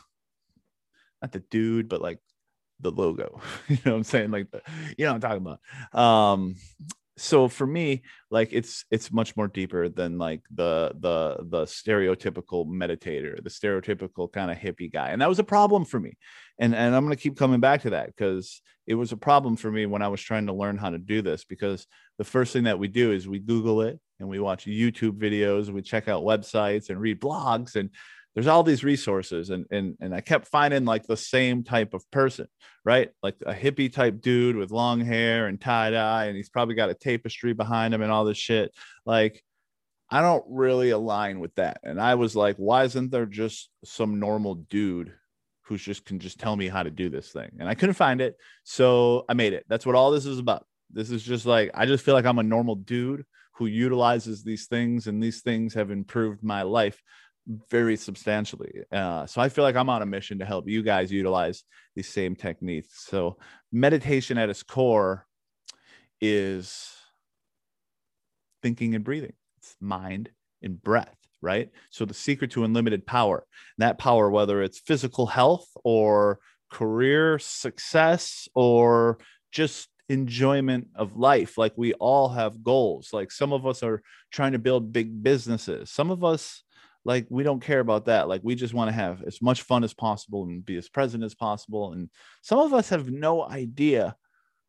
not 1.22 1.34
the 1.34 1.40
dude, 1.40 1.90
but 1.90 2.02
like 2.02 2.20
the 2.80 2.92
logo. 2.92 3.42
you 3.68 3.78
know 3.86 3.92
what 3.92 3.98
I'm 3.98 4.04
saying? 4.04 4.32
Like 4.32 4.50
the, 4.52 4.62
you 4.98 5.06
know 5.06 5.14
I'm 5.14 5.20
talking 5.20 5.46
about. 5.46 6.02
Um, 6.02 6.56
so 7.20 7.48
for 7.48 7.68
me 7.68 8.02
like 8.32 8.50
it's 8.52 8.86
it's 8.92 9.12
much 9.12 9.36
more 9.36 9.48
deeper 9.48 9.90
than 9.90 10.18
like 10.18 10.42
the 10.52 10.94
the 11.00 11.38
the 11.50 11.64
stereotypical 11.66 12.68
meditator 12.68 13.44
the 13.44 13.50
stereotypical 13.50 14.32
kind 14.32 14.50
of 14.50 14.58
hippie 14.58 14.92
guy 14.92 15.10
and 15.10 15.22
that 15.22 15.30
was 15.30 15.40
a 15.40 15.44
problem 15.44 15.86
for 15.86 16.00
me. 16.00 16.18
And 16.58 16.74
and 16.76 16.96
i'm 16.96 17.06
going 17.06 17.16
to 17.16 17.22
keep 17.22 17.38
coming 17.38 17.60
back 17.60 17.82
to 17.82 17.92
that 17.92 18.08
because 18.08 18.62
it 18.88 18.96
was 18.96 19.12
a 19.12 19.18
problem 19.18 19.56
for 19.56 19.72
me 19.72 19.86
when 19.86 20.02
i 20.02 20.08
was 20.08 20.22
trying 20.22 20.48
to 20.48 20.54
learn 20.54 20.78
how 20.78 20.90
to 20.90 20.98
do 20.98 21.22
this 21.22 21.44
because 21.44 21.86
the 22.18 22.24
first 22.24 22.54
thing 22.54 22.64
that 22.64 22.80
we 22.80 22.88
do 22.88 23.12
is 23.12 23.28
we 23.28 23.40
google 23.40 23.82
it 23.82 24.00
and 24.20 24.28
we 24.28 24.40
watch 24.40 24.66
youtube 24.66 25.18
videos 25.18 25.70
we 25.70 25.82
check 25.82 26.08
out 26.08 26.24
websites 26.24 26.90
and 26.90 27.00
read 27.00 27.20
blogs 27.20 27.76
and 27.76 27.90
there's 28.36 28.48
all 28.48 28.64
these 28.64 28.84
resources 28.84 29.50
and 29.50 29.66
and 29.72 29.98
and 30.00 30.14
I 30.14 30.22
kept 30.22 30.48
finding 30.48 30.86
like 30.86 31.06
the 31.08 31.18
same 31.18 31.64
type 31.64 31.94
of 31.94 32.10
person, 32.12 32.48
right? 32.86 33.10
Like 33.24 33.36
a 33.46 33.54
hippie 33.54 33.92
type 33.92 34.22
dude 34.22 34.56
with 34.56 34.72
long 34.72 35.02
hair 35.02 35.48
and 35.48 35.60
tie 35.60 35.92
dye, 35.92 36.26
and 36.26 36.38
he's 36.38 36.50
probably 36.50 36.76
got 36.76 36.90
a 36.90 36.94
tapestry 36.94 37.54
behind 37.54 37.94
him 37.94 38.02
and 38.02 38.12
all 38.12 38.26
this 38.26 38.38
shit. 38.38 38.74
Like, 39.06 39.44
I 40.10 40.22
don't 40.22 40.46
really 40.48 40.92
align 40.92 41.40
with 41.40 41.54
that. 41.56 41.80
And 41.84 42.00
I 42.00 42.16
was 42.16 42.36
like, 42.36 42.56
why 42.58 42.84
isn't 42.84 43.12
there 43.12 43.26
just 43.26 43.70
some 43.84 44.20
normal 44.20 44.56
dude 44.56 45.14
who's 45.64 45.84
just 45.84 46.06
can 46.06 46.20
just 46.20 46.40
tell 46.40 46.56
me 46.56 46.68
how 46.68 46.84
to 46.84 46.92
do 46.92 47.10
this 47.10 47.32
thing? 47.32 47.50
And 47.60 47.68
I 47.68 47.76
couldn't 47.76 47.96
find 47.96 48.22
it, 48.22 48.38
so 48.64 49.26
I 49.28 49.34
made 49.34 49.54
it. 49.54 49.66
That's 49.68 49.86
what 49.86 49.96
all 49.96 50.12
this 50.12 50.26
is 50.26 50.40
about. 50.40 50.66
This 50.92 51.12
is 51.12 51.24
just 51.24 51.46
like 51.46 51.72
I 51.74 51.86
just 51.88 52.06
feel 52.06 52.14
like 52.14 52.26
I'm 52.26 52.40
a 52.40 52.44
normal 52.44 52.76
dude 52.76 53.26
who 53.54 53.66
utilizes 53.66 54.44
these 54.44 54.68
things, 54.68 55.08
and 55.08 55.22
these 55.22 55.42
things 55.42 55.74
have 55.74 55.92
improved 55.92 56.44
my 56.44 56.62
life 56.62 57.02
very 57.70 57.98
substantially. 57.98 58.84
Uh, 58.92 59.26
so 59.26 59.42
I 59.42 59.50
feel 59.50 59.64
like 59.64 59.76
I'm 59.76 59.90
on 59.90 60.02
a 60.02 60.06
mission 60.06 60.40
to 60.40 60.46
help 60.46 60.68
you 60.68 60.84
guys 60.84 61.12
utilize 61.12 61.64
these 61.96 62.08
same 62.08 62.36
techniques. 62.36 63.06
So 63.06 63.38
meditation 63.72 64.38
at 64.38 64.50
its 64.50 64.62
core 64.62 65.26
is 66.22 66.92
thinking 68.62 68.94
and 68.94 69.04
breathing. 69.04 69.34
It's 69.58 69.76
mind 69.82 70.30
and 70.62 70.82
breath, 70.82 71.18
right? 71.42 71.72
So 71.90 72.06
the 72.06 72.14
secret 72.14 72.52
to 72.52 72.66
unlimited 72.66 73.06
power, 73.06 73.46
that 73.80 73.98
power, 73.98 74.30
whether 74.30 74.62
it's 74.62 74.80
physical 74.80 75.26
health 75.26 75.68
or 75.84 76.40
career 76.70 77.40
success 77.40 78.48
or 78.54 79.18
just 79.52 79.90
enjoyment 80.08 80.88
of 80.96 81.18
life 81.18 81.58
like 81.58 81.74
we 81.76 81.94
all 81.94 82.30
have 82.30 82.64
goals 82.64 83.10
like 83.14 83.32
some 83.32 83.54
of 83.54 83.68
us 83.68 83.84
are 83.84 84.02
trying 84.32 84.54
to 84.54 84.60
build 84.60 84.92
big 84.92 85.22
businesses 85.22 85.92
some 85.92 86.10
of 86.10 86.24
us 86.24 86.64
like 87.06 87.26
we 87.30 87.44
don't 87.44 87.62
care 87.62 87.80
about 87.80 88.06
that 88.06 88.28
like 88.28 88.42
we 88.44 88.56
just 88.56 88.74
want 88.74 88.90
to 88.90 88.94
have 88.94 89.24
as 89.24 89.42
much 89.42 89.62
fun 89.62 89.84
as 89.84 89.94
possible 89.94 90.44
and 90.44 90.66
be 90.66 90.78
as 90.78 90.90
present 90.90 91.24
as 91.24 91.36
possible 91.36 91.94
and 91.94 92.10
some 92.42 92.60
of 92.60 92.74
us 92.74 92.90
have 92.90 93.10
no 93.10 93.44
idea 93.48 94.16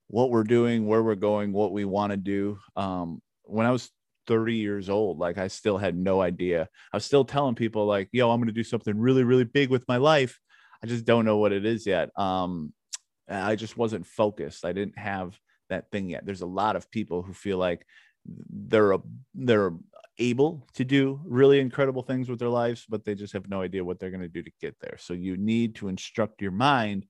what 0.09 0.31
we're 0.31 0.45
doing 0.45 0.87
where 0.87 1.03
we're 1.03 1.15
going 1.15 1.53
what 1.53 1.73
we 1.73 1.85
want 1.85 2.11
to 2.11 2.17
do 2.17 2.59
um, 2.77 3.21
when 3.45 3.67
i 3.67 3.71
was 3.71 3.91
30 4.27 4.55
years 4.55 4.89
old 4.89 5.19
like 5.19 5.39
i 5.39 5.49
still 5.49 5.79
had 5.79 5.97
no 5.97 6.21
idea. 6.21 6.69
I 6.93 6.97
was 6.97 7.05
still 7.05 7.25
telling 7.25 7.55
people 7.55 7.87
like 7.87 8.09
yo 8.13 8.31
i'm 8.31 8.39
going 8.39 8.49
to 8.49 8.53
do 8.53 8.65
something 8.65 8.97
really 8.97 9.25
really 9.25 9.45
big 9.45 9.71
with 9.71 9.87
my 9.89 9.97
life. 9.97 10.39
I 10.83 10.87
just 10.87 11.05
don't 11.05 11.25
know 11.25 11.39
what 11.39 11.53
it 11.53 11.65
is 11.65 11.87
yet 11.87 12.11
um, 12.17 12.73
i 13.29 13.57
just 13.57 13.77
wasn't 13.77 14.07
focused. 14.07 14.65
I 14.65 14.73
didn't 14.73 14.99
have 14.99 15.37
that 15.71 15.91
thing 15.91 16.11
yet. 16.11 16.27
There's 16.27 16.43
a 16.43 16.47
lot 16.47 16.77
of 16.77 16.91
people 16.91 17.23
who 17.23 17.33
feel 17.33 17.57
like 17.57 17.87
they're 18.27 18.93
a, 18.93 19.01
they're 19.35 19.73
able 20.21 20.67
to 20.75 20.85
do 20.85 21.21
really 21.25 21.59
incredible 21.59 22.03
things 22.03 22.29
with 22.29 22.39
their 22.39 22.49
lives, 22.49 22.87
but 22.89 23.05
they 23.05 23.15
just 23.15 23.33
have 23.33 23.49
no 23.49 23.63
idea 23.63 23.85
what 23.85 23.99
they're 23.99 24.11
going 24.11 24.21
to 24.21 24.29
do 24.29 24.43
to 24.43 24.51
get 24.61 24.77
there. 24.81 24.97
So 24.99 25.15
you 25.15 25.37
need 25.37 25.75
to 25.77 25.89
instruct 25.89 26.41
your 26.43 26.53
mind 26.53 27.07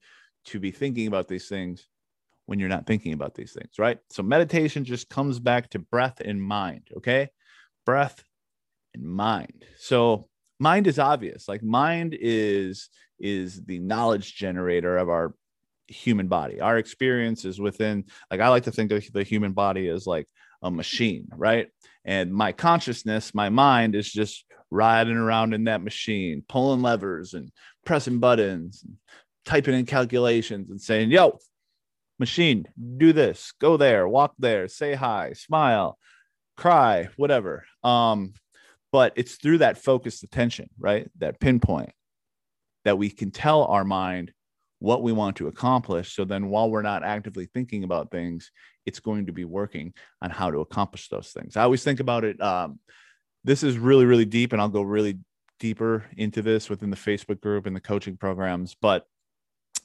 to 0.46 0.58
be 0.58 0.70
thinking 0.70 1.06
about 1.06 1.28
these 1.28 1.48
things 1.48 1.88
when 2.46 2.58
you're 2.58 2.68
not 2.68 2.86
thinking 2.86 3.12
about 3.12 3.34
these 3.34 3.52
things, 3.52 3.78
right? 3.78 3.98
So 4.10 4.22
meditation 4.22 4.84
just 4.84 5.08
comes 5.08 5.38
back 5.38 5.68
to 5.70 5.78
breath 5.78 6.20
and 6.24 6.42
mind, 6.42 6.88
okay? 6.96 7.28
Breath 7.84 8.24
and 8.94 9.04
mind. 9.04 9.64
So 9.76 10.28
mind 10.58 10.86
is 10.86 10.98
obvious. 10.98 11.48
Like 11.48 11.62
mind 11.62 12.16
is 12.18 12.88
is 13.18 13.62
the 13.64 13.78
knowledge 13.78 14.34
generator 14.34 14.96
of 14.96 15.10
our 15.10 15.34
human 15.88 16.28
body. 16.28 16.60
Our 16.60 16.78
experience 16.78 17.44
is 17.44 17.60
within, 17.60 18.04
like, 18.30 18.40
I 18.40 18.48
like 18.48 18.62
to 18.64 18.72
think 18.72 18.92
of 18.92 19.04
the 19.12 19.22
human 19.22 19.52
body 19.52 19.88
as 19.88 20.06
like 20.06 20.26
a 20.62 20.70
machine, 20.70 21.28
right? 21.36 21.68
And 22.10 22.34
my 22.34 22.50
consciousness, 22.50 23.36
my 23.36 23.50
mind 23.50 23.94
is 23.94 24.10
just 24.10 24.44
riding 24.68 25.16
around 25.16 25.54
in 25.54 25.62
that 25.64 25.80
machine, 25.80 26.42
pulling 26.48 26.82
levers 26.82 27.34
and 27.34 27.52
pressing 27.86 28.18
buttons, 28.18 28.82
and 28.84 28.96
typing 29.44 29.74
in 29.74 29.86
calculations 29.86 30.70
and 30.70 30.80
saying, 30.80 31.12
yo, 31.12 31.38
machine, 32.18 32.66
do 32.96 33.12
this, 33.12 33.52
go 33.60 33.76
there, 33.76 34.08
walk 34.08 34.34
there, 34.40 34.66
say 34.66 34.94
hi, 34.94 35.34
smile, 35.34 35.98
cry, 36.56 37.08
whatever. 37.14 37.64
Um, 37.84 38.32
but 38.90 39.12
it's 39.14 39.36
through 39.36 39.58
that 39.58 39.78
focused 39.78 40.24
attention, 40.24 40.68
right? 40.80 41.08
That 41.18 41.38
pinpoint 41.38 41.92
that 42.84 42.98
we 42.98 43.10
can 43.10 43.30
tell 43.30 43.66
our 43.66 43.84
mind 43.84 44.32
what 44.80 45.02
we 45.02 45.12
want 45.12 45.36
to 45.36 45.46
accomplish. 45.46 46.14
So 46.14 46.24
then 46.24 46.48
while 46.48 46.70
we're 46.70 46.82
not 46.82 47.04
actively 47.04 47.46
thinking 47.54 47.84
about 47.84 48.10
things, 48.10 48.50
it's 48.86 48.98
going 48.98 49.26
to 49.26 49.32
be 49.32 49.44
working 49.44 49.92
on 50.20 50.30
how 50.30 50.50
to 50.50 50.60
accomplish 50.60 51.08
those 51.08 51.28
things. 51.28 51.56
I 51.56 51.62
always 51.62 51.84
think 51.84 52.00
about 52.00 52.24
it. 52.24 52.40
Um, 52.42 52.80
this 53.44 53.62
is 53.62 53.78
really, 53.78 54.06
really 54.06 54.24
deep, 54.24 54.52
and 54.52 54.60
I'll 54.60 54.68
go 54.68 54.82
really 54.82 55.18
deeper 55.60 56.06
into 56.16 56.42
this 56.42 56.68
within 56.68 56.90
the 56.90 56.96
Facebook 56.96 57.40
group 57.40 57.66
and 57.66 57.76
the 57.76 57.80
coaching 57.80 58.16
programs. 58.16 58.74
But 58.80 59.06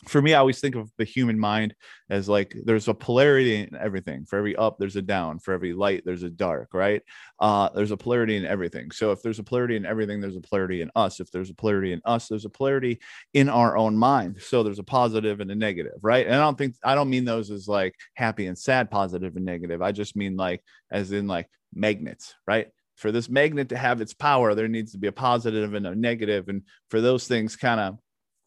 for 0.08 0.22
me, 0.22 0.34
I 0.34 0.40
always 0.40 0.60
think 0.60 0.75
of 0.75 0.92
the 0.98 1.04
human 1.04 1.40
mind 1.40 1.75
as 2.10 2.30
like 2.30 2.56
there's 2.66 2.88
a 2.88 2.94
polarity 2.94 3.56
in 3.56 3.75
everything. 3.75 4.25
For 4.25 4.38
every 4.38 4.56
up, 4.56 4.78
there's 4.78 4.96
a 4.96 5.02
down. 5.02 5.40
For 5.40 5.54
every 5.54 5.74
light, 5.74 6.04
there's 6.06 6.24
a 6.24 6.30
dark, 6.30 6.74
right? 6.74 7.02
Uh, 7.40 7.70
there's 7.74 7.92
a 7.92 7.98
polarity 7.98 8.36
in 8.38 8.46
everything. 8.46 8.92
So 8.92 9.12
if 9.12 9.22
there's 9.22 9.40
a 9.40 9.44
polarity 9.44 9.75
in 9.75 9.86
everything, 9.86 10.22
there's 10.22 10.36
a 10.36 10.42
polarity 10.42 10.82
in 10.82 10.92
us. 10.96 11.20
If 11.20 11.32
there's 11.32 11.50
a 11.50 11.56
polarity 11.56 11.94
in 11.94 12.02
us, 12.06 12.28
there's 12.28 12.46
a 12.46 12.50
polarity 12.50 13.00
in 13.34 13.50
our 13.50 13.75
own 13.78 13.98
mind. 13.98 14.38
So 14.42 14.64
there's 14.64 14.80
a 14.80 14.84
positive 14.84 15.40
and 15.40 15.50
a 15.50 15.56
negative, 15.56 16.00
right? 16.02 16.25
And 16.25 16.36
I 16.36 16.40
don't 16.40 16.58
think 16.58 16.75
I 16.84 16.96
don't 16.96 17.10
mean 17.10 17.25
those 17.25 17.50
as 17.50 17.68
like 17.68 17.96
happy 18.16 18.48
and 18.48 18.58
sad, 18.58 18.92
positive 18.92 19.36
and 19.36 19.46
negative. 19.46 19.82
I 19.82 19.92
just 19.92 20.16
mean 20.16 20.36
like 20.36 20.62
as 20.92 21.12
in 21.12 21.28
like 21.28 21.50
magnets, 21.74 22.36
right? 22.48 22.70
For 22.96 23.12
this 23.12 23.28
magnet 23.28 23.70
to 23.70 23.78
have 23.78 24.00
its 24.00 24.14
power, 24.14 24.56
there 24.56 24.70
needs 24.70 24.94
to 24.94 24.98
be 24.98 25.08
a 25.08 25.12
positive 25.12 25.74
and 25.74 25.86
a 25.86 25.96
negative. 25.96 26.48
and 26.48 26.62
for 26.90 27.02
those 27.02 27.28
things 27.28 27.56
kind 27.56 27.80
of 27.80 27.98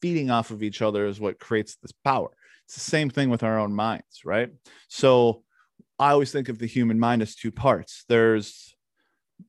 feeding 0.00 0.30
off 0.30 0.50
of 0.50 0.62
each 0.62 0.82
other 0.82 1.06
is 1.06 1.20
what 1.20 1.38
creates 1.38 1.76
this 1.76 1.92
power. 2.04 2.30
It's 2.66 2.74
the 2.74 2.80
same 2.80 3.10
thing 3.10 3.30
with 3.30 3.42
our 3.42 3.58
own 3.58 3.74
minds, 3.74 4.22
right? 4.24 4.50
So 4.88 5.42
I 5.98 6.10
always 6.10 6.32
think 6.32 6.48
of 6.48 6.58
the 6.58 6.66
human 6.66 6.98
mind 6.98 7.22
as 7.22 7.34
two 7.34 7.50
parts. 7.50 8.04
There's 8.08 8.74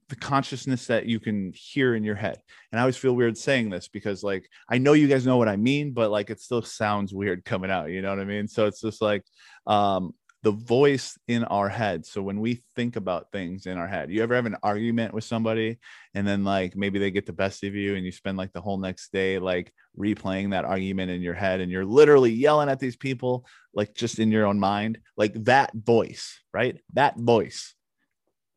the 0.10 0.16
consciousness 0.16 0.88
that 0.88 1.06
you 1.06 1.20
can 1.20 1.52
hear 1.56 1.96
in 1.96 2.04
your 2.04 2.16
head. 2.16 2.38
And 2.72 2.80
I 2.80 2.84
always 2.84 2.98
feel 2.98 3.16
weird 3.16 3.38
saying 3.38 3.70
this 3.70 3.88
because 3.88 4.24
like 4.24 4.48
I 4.70 4.78
know 4.78 4.94
you 4.94 5.08
guys 5.08 5.26
know 5.26 5.38
what 5.38 5.48
I 5.48 5.56
mean, 5.56 5.92
but 5.92 6.12
like 6.12 6.30
it 6.30 6.40
still 6.40 6.62
sounds 6.62 7.14
weird 7.14 7.46
coming 7.46 7.72
out, 7.72 7.90
you 7.90 8.02
know 8.02 8.10
what 8.10 8.20
I 8.20 8.26
mean? 8.26 8.48
So 8.48 8.66
it's 8.66 8.82
just 8.82 9.02
like 9.02 9.24
um 9.68 10.14
the 10.42 10.52
voice 10.52 11.18
in 11.28 11.44
our 11.44 11.68
head. 11.68 12.06
So 12.06 12.22
when 12.22 12.40
we 12.40 12.64
think 12.76 12.96
about 12.96 13.32
things 13.32 13.66
in 13.66 13.78
our 13.78 13.88
head, 13.88 14.10
you 14.10 14.24
ever 14.24 14.36
have 14.36 14.46
an 14.46 14.56
argument 14.64 15.14
with 15.14 15.26
somebody 15.26 15.80
and 16.14 16.26
then 16.26 16.46
like 16.46 16.78
maybe 16.78 16.98
they 16.98 17.12
get 17.12 17.26
the 17.26 17.34
best 17.34 17.64
of 17.66 17.76
you 17.76 17.96
and 17.96 18.06
you 18.06 18.12
spend 18.12 18.38
like 18.38 18.54
the 18.54 18.62
whole 18.62 18.78
next 18.78 19.12
day 19.12 19.38
like 19.38 19.74
replaying 19.98 20.52
that 20.52 20.64
argument 20.64 21.12
in 21.12 21.22
your 21.22 21.34
head 21.34 21.60
and 21.60 21.70
you're 21.70 21.86
literally 21.86 22.32
yelling 22.32 22.70
at 22.70 22.80
these 22.80 22.96
people 22.96 23.46
like 23.74 23.94
just 23.94 24.20
in 24.20 24.32
your 24.32 24.46
own 24.46 24.60
mind, 24.60 25.00
like 25.18 25.34
that 25.44 25.72
voice, 25.74 26.40
right? 26.54 26.80
That 26.94 27.18
voice. 27.18 27.76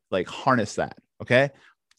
Like 0.09 0.27
harness 0.27 0.75
that, 0.75 0.97
okay? 1.21 1.49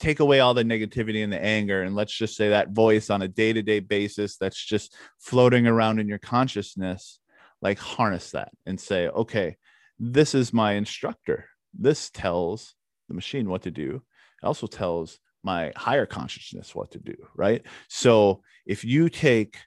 Take 0.01 0.21
away 0.21 0.41
all 0.41 0.55
the 0.55 0.65
negativity 0.65 1.23
and 1.23 1.33
the 1.33 1.43
anger 1.43 1.83
and 1.83 1.95
let's 1.95 2.17
just 2.17 2.37
say 2.37 2.51
that 2.51 2.71
voice 2.71 3.11
on 3.11 3.21
a 3.21 3.29
day-to-day 3.29 3.81
basis 3.81 4.39
that's 4.39 4.63
just 4.65 4.97
floating 5.19 5.67
around 5.67 5.99
in 5.99 6.09
your 6.09 6.19
consciousness 6.19 7.21
like 7.61 7.79
harness 7.79 8.33
that 8.33 8.51
and 8.67 8.79
say 8.79 9.09
okay 9.09 9.57
this 9.99 10.35
is 10.35 10.53
my 10.53 10.73
instructor. 10.73 11.47
This 11.73 12.11
tells 12.11 12.75
the 13.09 13.15
machine 13.15 13.49
what 13.49 13.63
to 13.63 13.71
do. 13.71 14.03
It 14.43 14.47
also 14.47 14.67
tells 14.67 15.19
my 15.43 15.73
higher 15.77 16.07
consciousness 16.07 16.75
what 16.75 16.91
to 16.93 16.99
do, 16.99 17.15
right? 17.37 17.63
So 17.89 18.43
if 18.67 18.85
you 18.85 19.09
take 19.09 19.59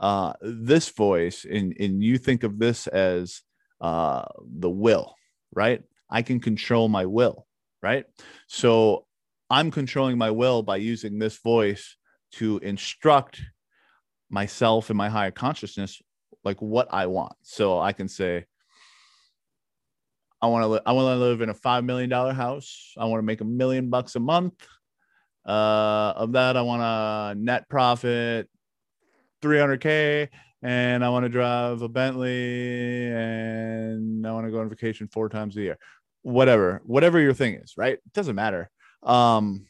uh, 0.00 0.32
this 0.40 0.88
voice 0.88 1.44
and, 1.44 1.74
and 1.78 2.02
you 2.02 2.18
think 2.18 2.42
of 2.42 2.58
this 2.58 2.86
as 2.86 3.42
uh, 3.80 4.24
the 4.58 4.70
will, 4.70 5.14
right? 5.54 5.82
I 6.10 6.22
can 6.22 6.40
control 6.40 6.88
my 6.88 7.06
will, 7.06 7.46
right? 7.82 8.04
So 8.48 9.06
I'm 9.50 9.70
controlling 9.70 10.18
my 10.18 10.30
will 10.30 10.62
by 10.62 10.76
using 10.76 11.18
this 11.18 11.38
voice 11.38 11.96
to 12.32 12.58
instruct 12.58 13.40
myself 14.30 14.90
and 14.90 14.96
my 14.96 15.08
higher 15.08 15.30
consciousness 15.30 16.00
like 16.44 16.60
what 16.60 16.88
I 16.92 17.06
want. 17.06 17.34
So 17.42 17.78
I 17.78 17.92
can 17.92 18.08
say, 18.08 18.46
I 20.42 20.48
want 20.48 20.62
to 20.62 20.68
li- 20.68 20.80
I 20.84 20.92
want 20.92 21.14
to 21.14 21.20
live 21.20 21.40
in 21.40 21.48
a 21.48 21.54
five 21.54 21.84
million 21.84 22.10
dollar 22.10 22.32
house. 22.32 22.92
I 22.96 23.04
want 23.06 23.18
to 23.18 23.26
make 23.26 23.40
a 23.40 23.44
million 23.44 23.90
bucks 23.90 24.16
a 24.16 24.20
month. 24.20 24.54
Uh, 25.46 26.12
of 26.16 26.32
that, 26.32 26.56
I 26.56 26.62
want 26.62 26.82
a 26.82 27.40
net 27.40 27.68
profit 27.68 28.48
300k, 29.42 30.28
and 30.62 31.04
I 31.04 31.08
want 31.08 31.24
to 31.24 31.28
drive 31.28 31.82
a 31.82 31.88
Bentley, 31.88 33.12
and 33.12 34.26
I 34.26 34.32
want 34.32 34.46
to 34.46 34.50
go 34.50 34.60
on 34.60 34.68
vacation 34.68 35.08
four 35.08 35.28
times 35.28 35.56
a 35.56 35.60
year. 35.60 35.78
Whatever, 36.22 36.82
whatever 36.84 37.20
your 37.20 37.34
thing 37.34 37.54
is, 37.54 37.74
right? 37.76 37.94
It 37.94 38.12
doesn't 38.12 38.34
matter. 38.34 38.68
Um, 39.04 39.66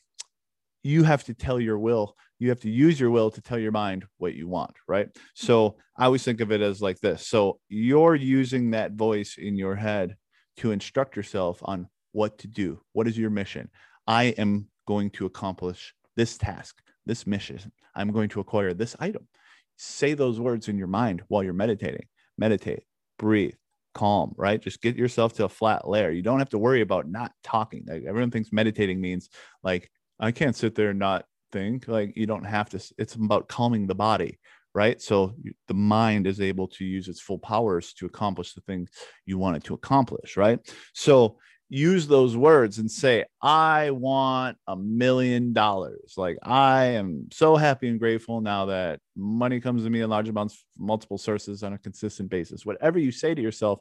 you 0.82 1.02
have 1.02 1.24
to 1.24 1.34
tell 1.34 1.60
your 1.60 1.78
will. 1.78 2.16
You 2.38 2.48
have 2.50 2.60
to 2.60 2.70
use 2.70 2.98
your 2.98 3.10
will 3.10 3.30
to 3.30 3.40
tell 3.42 3.58
your 3.58 3.72
mind 3.72 4.06
what 4.18 4.34
you 4.34 4.48
want, 4.48 4.74
right? 4.88 5.08
So 5.34 5.76
I 5.96 6.06
always 6.06 6.22
think 6.22 6.40
of 6.40 6.52
it 6.52 6.60
as 6.60 6.80
like 6.80 7.00
this. 7.00 7.26
So 7.26 7.58
you're 7.68 8.14
using 8.14 8.70
that 8.70 8.92
voice 8.92 9.36
in 9.38 9.56
your 9.56 9.74
head 9.74 10.16
to 10.58 10.72
instruct 10.72 11.16
yourself 11.16 11.60
on 11.62 11.88
what 12.12 12.38
to 12.38 12.48
do. 12.48 12.80
What 12.92 13.06
is 13.06 13.18
your 13.18 13.30
mission? 13.30 13.70
I 14.06 14.24
am 14.38 14.68
going 14.86 15.10
to 15.10 15.26
accomplish 15.26 15.94
this 16.16 16.38
task, 16.38 16.80
this 17.04 17.26
mission. 17.26 17.72
I'm 17.94 18.12
going 18.12 18.28
to 18.30 18.40
acquire 18.40 18.72
this 18.74 18.96
item. 18.98 19.28
Say 19.76 20.14
those 20.14 20.40
words 20.40 20.68
in 20.68 20.78
your 20.78 20.86
mind 20.86 21.22
while 21.28 21.42
you're 21.42 21.52
meditating. 21.52 22.06
Meditate, 22.38 22.84
breathe, 23.18 23.54
calm, 23.94 24.34
right? 24.36 24.60
Just 24.60 24.82
get 24.82 24.96
yourself 24.96 25.34
to 25.34 25.44
a 25.44 25.48
flat 25.48 25.88
layer. 25.88 26.10
You 26.10 26.22
don't 26.22 26.38
have 26.38 26.50
to 26.50 26.58
worry 26.58 26.80
about 26.80 27.08
not 27.08 27.32
talking. 27.42 27.84
Like 27.86 28.04
everyone 28.06 28.30
thinks 28.30 28.52
meditating 28.52 29.00
means 29.00 29.28
like 29.62 29.90
I 30.18 30.32
can't 30.32 30.56
sit 30.56 30.74
there 30.74 30.90
and 30.90 30.98
not 30.98 31.24
think. 31.52 31.88
Like 31.88 32.16
you 32.16 32.26
don't 32.26 32.44
have 32.44 32.70
to. 32.70 32.94
It's 32.98 33.14
about 33.14 33.48
calming 33.48 33.86
the 33.86 33.94
body, 33.94 34.38
right? 34.76 35.00
So 35.00 35.34
the 35.68 35.74
mind 35.74 36.26
is 36.26 36.38
able 36.38 36.68
to 36.68 36.84
use 36.84 37.08
its 37.08 37.18
full 37.18 37.38
powers 37.38 37.94
to 37.94 38.04
accomplish 38.04 38.52
the 38.52 38.60
thing 38.60 38.86
you 39.24 39.38
want 39.38 39.56
it 39.56 39.64
to 39.64 39.74
accomplish, 39.74 40.36
right? 40.36 40.60
So 40.92 41.38
use 41.70 42.06
those 42.06 42.36
words 42.36 42.76
and 42.76 42.90
say, 42.90 43.24
I 43.40 43.90
want 43.90 44.58
a 44.66 44.76
million 44.76 45.54
dollars. 45.54 46.12
Like, 46.18 46.36
I 46.42 46.84
am 46.88 47.28
so 47.32 47.56
happy 47.56 47.88
and 47.88 47.98
grateful 47.98 48.42
now 48.42 48.66
that 48.66 49.00
money 49.16 49.60
comes 49.60 49.82
to 49.82 49.88
me 49.88 50.02
in 50.02 50.10
large 50.10 50.28
amounts, 50.28 50.62
multiple 50.76 51.16
sources 51.16 51.62
on 51.62 51.72
a 51.72 51.78
consistent 51.78 52.28
basis. 52.28 52.66
Whatever 52.66 52.98
you 52.98 53.12
say 53.12 53.34
to 53.34 53.40
yourself, 53.40 53.80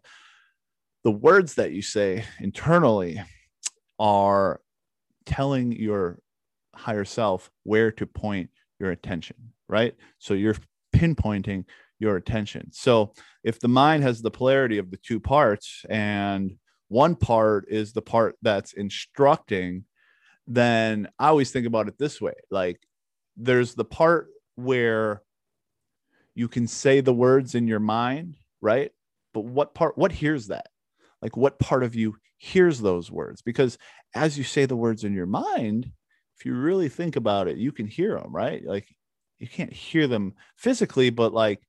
the 1.04 1.12
words 1.12 1.56
that 1.56 1.74
you 1.74 1.82
say 1.82 2.24
internally 2.40 3.22
are 4.00 4.62
telling 5.26 5.74
your 5.74 6.20
higher 6.74 7.04
self 7.04 7.52
where 7.64 7.92
to 7.92 8.06
point 8.06 8.50
your 8.80 8.92
attention, 8.92 9.36
right? 9.68 9.94
So 10.20 10.34
you're 10.34 10.56
pinpointing 10.96 11.66
your 12.00 12.16
attention. 12.18 12.72
So 12.72 13.14
if 13.44 13.60
the 13.60 13.68
mind 13.68 14.04
has 14.04 14.22
the 14.22 14.32
polarity 14.32 14.78
of 14.78 14.92
the 14.92 14.98
two 14.98 15.20
parts 15.20 15.86
and 15.90 16.58
one 16.88 17.16
part 17.16 17.66
is 17.70 17.94
the 17.94 18.02
part 18.02 18.36
that's 18.42 18.74
instructing, 18.74 19.86
then 20.48 21.08
I 21.18 21.28
always 21.30 21.52
think 21.52 21.66
about 21.66 21.88
it 21.88 21.98
this 21.98 22.22
way 22.22 22.34
like 22.52 22.80
there's 23.36 23.74
the 23.74 23.86
part 23.86 24.28
where 24.56 25.22
you 26.36 26.48
can 26.48 26.68
say 26.68 27.02
the 27.02 27.14
words 27.14 27.56
in 27.56 27.68
your 27.68 27.80
mind, 27.80 28.38
right? 28.62 28.92
But 29.34 29.46
what 29.46 29.74
part, 29.74 29.98
what 29.98 30.12
hears 30.12 30.48
that? 30.48 30.68
Like 31.22 31.36
what 31.36 31.60
part 31.60 31.84
of 31.84 31.96
you 31.96 32.16
hears 32.38 32.80
those 32.80 33.10
words? 33.10 33.42
Because 33.42 33.78
as 34.14 34.38
you 34.38 34.44
say 34.44 34.66
the 34.66 34.76
words 34.76 35.04
in 35.04 35.14
your 35.14 35.26
mind, 35.26 35.92
if 36.38 36.46
you 36.46 36.54
really 36.54 36.90
think 36.90 37.16
about 37.16 37.48
it, 37.48 37.58
you 37.58 37.72
can 37.72 37.88
hear 37.88 38.16
them, 38.20 38.36
right? 38.36 38.64
Like 38.66 38.88
you 39.40 39.48
can't 39.48 39.74
hear 39.74 40.08
them 40.08 40.34
physically, 40.56 41.10
but 41.10 41.34
like 41.34 41.62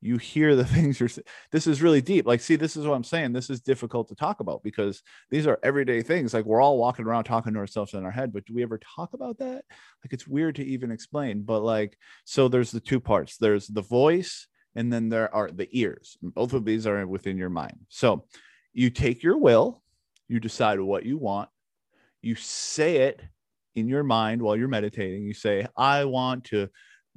you 0.00 0.18
hear 0.18 0.56
the 0.56 0.64
things 0.74 1.00
you're 1.00 1.08
this 1.50 1.66
is 1.66 1.80
really 1.80 2.00
deep. 2.00 2.26
Like 2.26 2.40
see 2.40 2.56
this 2.56 2.76
is 2.76 2.86
what 2.86 2.94
i'm 2.94 3.04
saying. 3.04 3.32
This 3.32 3.48
is 3.48 3.60
difficult 3.60 4.08
to 4.08 4.14
talk 4.14 4.40
about 4.40 4.62
because 4.62 5.02
these 5.30 5.46
are 5.46 5.58
everyday 5.62 6.02
things. 6.02 6.34
Like 6.34 6.44
we're 6.44 6.60
all 6.60 6.78
walking 6.78 7.06
around 7.06 7.24
talking 7.24 7.54
to 7.54 7.60
ourselves 7.60 7.94
in 7.94 8.04
our 8.04 8.10
head 8.10 8.32
but 8.32 8.44
do 8.44 8.54
we 8.54 8.62
ever 8.62 8.78
talk 8.78 9.14
about 9.14 9.38
that? 9.38 9.64
Like 10.04 10.12
it's 10.12 10.26
weird 10.26 10.56
to 10.56 10.64
even 10.64 10.90
explain 10.90 11.42
but 11.42 11.62
like 11.62 11.96
so 12.24 12.48
there's 12.48 12.70
the 12.70 12.80
two 12.80 13.00
parts. 13.00 13.36
There's 13.36 13.66
the 13.66 13.82
voice 13.82 14.48
and 14.74 14.92
then 14.92 15.08
there 15.08 15.32
are 15.34 15.50
the 15.50 15.68
ears. 15.70 16.16
Both 16.22 16.52
of 16.52 16.64
these 16.64 16.86
are 16.86 17.06
within 17.06 17.36
your 17.36 17.50
mind. 17.50 17.78
So 17.88 18.26
you 18.72 18.90
take 18.90 19.22
your 19.22 19.38
will 19.38 19.82
you 20.28 20.40
decide 20.40 20.80
what 20.80 21.04
you 21.04 21.18
want 21.18 21.48
you 22.22 22.34
say 22.36 22.98
it 22.98 23.20
in 23.74 23.88
your 23.88 24.04
mind 24.04 24.40
while 24.40 24.56
you're 24.56 24.68
meditating. 24.68 25.24
You 25.24 25.34
say 25.34 25.66
i 25.76 26.04
want 26.04 26.44
to 26.44 26.68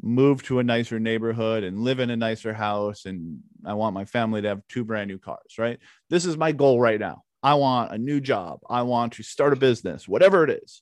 move 0.02 0.44
to 0.44 0.60
a 0.60 0.64
nicer 0.64 1.00
neighborhood 1.00 1.64
and 1.64 1.80
live 1.80 2.00
in 2.00 2.10
a 2.10 2.18
nicer 2.18 2.54
house 2.54 3.06
and 3.06 3.40
I 3.66 3.74
want 3.74 3.94
my 3.94 4.06
family 4.06 4.42
to 4.42 4.50
have 4.50 4.62
two 4.68 4.84
brand 4.84 5.10
new 5.10 5.18
cars, 5.18 5.58
right? 5.58 5.80
This 6.10 6.25
is 6.25 6.38
my 6.38 6.52
goal 6.52 6.80
right 6.80 7.00
now. 7.00 7.24
I 7.42 7.56
want 7.56 7.92
a 7.92 7.98
new 7.98 8.20
job. 8.20 8.60
I 8.70 8.82
want 8.84 9.14
to 9.14 9.24
start 9.24 9.54
a 9.54 9.58
business, 9.58 10.08
whatever 10.08 10.44
it 10.44 10.62
is. 10.64 10.82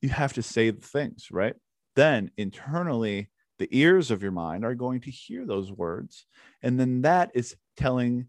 You 0.00 0.08
have 0.08 0.32
to 0.34 0.42
say 0.42 0.70
the 0.70 0.80
things, 0.80 1.28
right? 1.30 1.54
Then 1.96 2.30
internally, 2.36 3.30
the 3.58 3.68
ears 3.70 4.10
of 4.10 4.22
your 4.22 4.32
mind 4.32 4.64
are 4.64 4.74
going 4.74 5.00
to 5.02 5.10
hear 5.10 5.44
those 5.44 5.70
words. 5.70 6.24
And 6.62 6.80
then 6.80 7.02
that 7.02 7.30
is 7.34 7.56
telling 7.76 8.28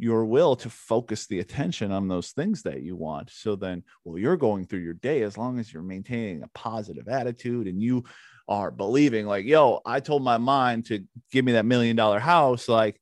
your 0.00 0.24
will 0.24 0.56
to 0.56 0.70
focus 0.70 1.26
the 1.26 1.40
attention 1.40 1.92
on 1.92 2.08
those 2.08 2.30
things 2.30 2.62
that 2.62 2.82
you 2.82 2.96
want. 2.96 3.30
So 3.30 3.54
then, 3.54 3.82
well, 4.04 4.16
you're 4.18 4.38
going 4.38 4.64
through 4.64 4.80
your 4.80 4.94
day 4.94 5.22
as 5.22 5.36
long 5.36 5.58
as 5.58 5.72
you're 5.72 5.82
maintaining 5.82 6.42
a 6.42 6.48
positive 6.54 7.06
attitude 7.06 7.66
and 7.66 7.82
you 7.82 8.04
are 8.48 8.70
believing, 8.70 9.26
like, 9.26 9.44
yo, 9.44 9.80
I 9.84 10.00
told 10.00 10.24
my 10.24 10.38
mind 10.38 10.86
to 10.86 11.04
give 11.30 11.44
me 11.44 11.52
that 11.52 11.66
million 11.66 11.96
dollar 11.96 12.18
house. 12.18 12.66
Like, 12.66 12.98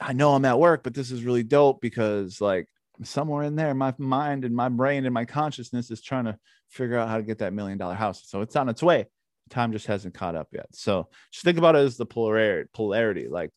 I 0.00 0.12
know 0.12 0.34
I'm 0.34 0.44
at 0.44 0.60
work, 0.60 0.84
but 0.84 0.94
this 0.94 1.10
is 1.10 1.24
really 1.24 1.42
dope 1.42 1.80
because, 1.80 2.40
like, 2.40 2.68
somewhere 3.02 3.42
in 3.42 3.56
there, 3.56 3.74
my 3.74 3.92
mind 3.98 4.44
and 4.44 4.54
my 4.54 4.68
brain 4.68 5.04
and 5.04 5.12
my 5.12 5.24
consciousness 5.24 5.90
is 5.90 6.00
trying 6.00 6.26
to 6.26 6.38
figure 6.70 6.98
out 6.98 7.08
how 7.08 7.16
to 7.16 7.22
get 7.24 7.38
that 7.38 7.52
million 7.52 7.78
dollar 7.78 7.94
house. 7.94 8.22
So 8.26 8.42
it's 8.42 8.54
on 8.54 8.68
its 8.68 8.82
way. 8.82 9.06
Time 9.50 9.72
just 9.72 9.86
hasn't 9.86 10.14
caught 10.14 10.36
up 10.36 10.48
yet. 10.52 10.66
So 10.72 11.08
just 11.32 11.44
think 11.44 11.58
about 11.58 11.74
it 11.74 11.80
as 11.80 11.96
the 11.96 12.06
polarity, 12.06 12.70
polarity, 12.72 13.28
like, 13.28 13.50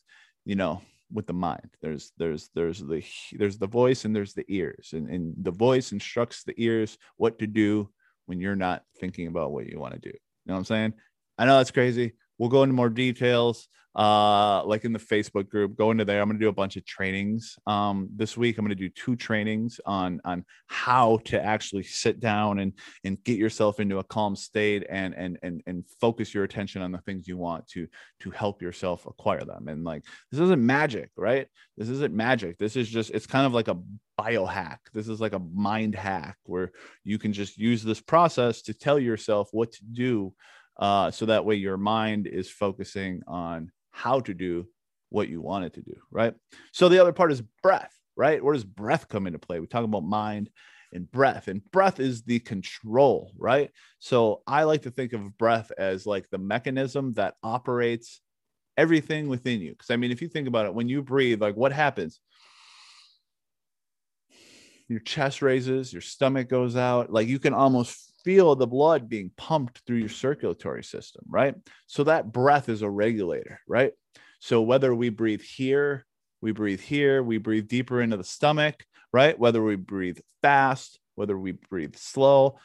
you 0.45 0.55
know, 0.55 0.81
with 1.11 1.27
the 1.27 1.33
mind. 1.33 1.69
There's 1.81 2.11
there's 2.17 2.49
there's 2.53 2.79
the 2.79 3.03
there's 3.33 3.57
the 3.57 3.67
voice 3.67 4.05
and 4.05 4.15
there's 4.15 4.33
the 4.33 4.45
ears. 4.47 4.91
And, 4.93 5.09
and 5.09 5.33
the 5.37 5.51
voice 5.51 5.91
instructs 5.91 6.43
the 6.43 6.53
ears 6.57 6.97
what 7.17 7.39
to 7.39 7.47
do 7.47 7.89
when 8.25 8.39
you're 8.39 8.55
not 8.55 8.83
thinking 8.99 9.27
about 9.27 9.51
what 9.51 9.67
you 9.67 9.79
want 9.79 9.93
to 9.93 9.99
do. 9.99 10.09
You 10.09 10.47
know 10.47 10.53
what 10.53 10.59
i'm 10.59 10.65
saying? 10.65 10.93
I 11.37 11.45
know 11.45 11.57
that's 11.57 11.71
crazy 11.71 12.13
we'll 12.37 12.49
go 12.49 12.63
into 12.63 12.75
more 12.75 12.89
details 12.89 13.67
uh 13.95 14.61
like 14.65 14.83
in 14.83 14.91
the 14.91 14.99
facebook 14.99 15.47
group 15.47 15.77
go 15.77 15.91
into 15.91 16.03
there. 16.03 16.21
I'm 16.21 16.27
going 16.27 16.37
to 16.37 16.43
do 16.43 16.49
a 16.49 16.53
bunch 16.53 16.75
of 16.75 16.85
trainings 16.85 17.57
um 17.65 18.09
this 18.13 18.35
week. 18.35 18.57
I'm 18.57 18.65
going 18.65 18.77
to 18.77 18.83
do 18.83 18.89
two 18.89 19.15
trainings 19.15 19.79
on 19.85 20.19
on 20.25 20.43
how 20.67 21.19
to 21.25 21.41
actually 21.41 21.83
sit 21.83 22.19
down 22.19 22.59
and 22.59 22.73
and 23.05 23.23
get 23.23 23.37
yourself 23.37 23.79
into 23.79 23.99
a 23.99 24.03
calm 24.03 24.35
state 24.35 24.85
and 24.89 25.13
and 25.13 25.39
and 25.43 25.61
and 25.65 25.85
focus 26.01 26.33
your 26.33 26.43
attention 26.43 26.81
on 26.81 26.91
the 26.91 26.97
things 26.99 27.25
you 27.25 27.37
want 27.37 27.67
to 27.69 27.87
to 28.19 28.31
help 28.31 28.61
yourself 28.61 29.05
acquire 29.05 29.45
them. 29.45 29.69
And 29.69 29.85
like 29.85 30.03
this 30.29 30.41
isn't 30.41 30.65
magic 30.65 31.11
right? 31.15 31.47
This 31.77 31.87
isn't 31.87 32.13
magic. 32.13 32.57
This 32.57 32.75
is 32.75 32.89
just 32.89 33.11
it's 33.11 33.27
kind 33.27 33.45
of 33.45 33.53
like 33.53 33.69
a 33.69 33.79
biohack. 34.19 34.79
This 34.93 35.07
is 35.07 35.21
like 35.21 35.33
a 35.33 35.39
mind 35.39 35.95
hack 35.95 36.35
where 36.43 36.71
you 37.05 37.17
can 37.17 37.31
just 37.31 37.57
use 37.57 37.81
this 37.81 38.01
process 38.01 38.61
to 38.63 38.73
tell 38.73 38.99
yourself 38.99 39.47
what 39.53 39.71
to 39.71 39.85
do 39.85 40.33
uh, 40.77 41.11
so 41.11 41.25
that 41.25 41.45
way 41.45 41.55
your 41.55 41.77
mind 41.77 42.27
is 42.27 42.49
focusing 42.49 43.21
on 43.27 43.71
how 43.91 44.19
to 44.19 44.33
do 44.33 44.67
what 45.09 45.29
you 45.29 45.41
want 45.41 45.65
it 45.65 45.73
to 45.75 45.81
do, 45.81 45.95
right? 46.11 46.33
So 46.73 46.89
the 46.89 46.99
other 46.99 47.13
part 47.13 47.31
is 47.31 47.41
breath, 47.63 47.93
right? 48.15 48.43
Where 48.43 48.53
does 48.53 48.65
breath 48.65 49.07
come 49.07 49.27
into 49.27 49.39
play? 49.39 49.59
We 49.59 49.67
talk 49.67 49.85
about 49.85 50.03
mind 50.03 50.49
and 50.91 51.09
breath, 51.11 51.47
and 51.47 51.63
breath 51.71 51.99
is 51.99 52.23
the 52.23 52.39
control, 52.39 53.31
right? 53.37 53.71
So 53.99 54.41
I 54.47 54.63
like 54.63 54.83
to 54.83 54.91
think 54.91 55.13
of 55.13 55.37
breath 55.37 55.71
as 55.77 56.05
like 56.05 56.29
the 56.29 56.37
mechanism 56.37 57.13
that 57.13 57.35
operates 57.43 58.21
everything 58.77 59.27
within 59.27 59.61
you. 59.61 59.71
Because 59.71 59.89
I 59.89 59.95
mean, 59.95 60.11
if 60.11 60.21
you 60.21 60.27
think 60.27 60.47
about 60.47 60.65
it, 60.65 60.73
when 60.73 60.89
you 60.89 61.01
breathe, 61.01 61.41
like 61.41 61.55
what 61.55 61.71
happens? 61.71 62.19
Your 64.87 64.99
chest 64.99 65.41
raises, 65.41 65.91
your 65.91 66.01
stomach 66.01 66.47
goes 66.47 66.75
out, 66.75 67.11
like 67.11 67.27
you 67.27 67.39
can 67.39 67.53
almost 67.53 68.13
feel 68.25 68.55
the 68.55 68.67
blood 68.67 69.07
being 69.07 69.31
pumped 69.37 69.83
through 69.85 69.97
your 69.97 70.09
circulatory 70.09 70.83
system, 70.83 71.23
right? 71.29 71.55
So 71.85 72.03
that 72.03 72.31
breath 72.31 72.67
is 72.67 72.81
a 72.81 72.89
regulator, 72.89 73.61
right? 73.67 73.93
So 74.39 74.63
whether 74.63 74.93
we 74.93 75.09
breathe 75.09 75.41
here, 75.41 76.05
we 76.41 76.51
breathe 76.51 76.81
here, 76.81 77.23
we 77.23 77.37
breathe 77.37 77.67
deeper 77.67 78.01
into 78.01 78.17
the 78.17 78.23
stomach, 78.23 78.83
right? 79.13 79.37
Whether 79.37 79.63
we 79.63 79.75
breathe 79.75 80.17
fast, 80.41 80.99
whether 81.13 81.37
we 81.37 81.51
breathe 81.51 81.95
slow, 81.95 82.57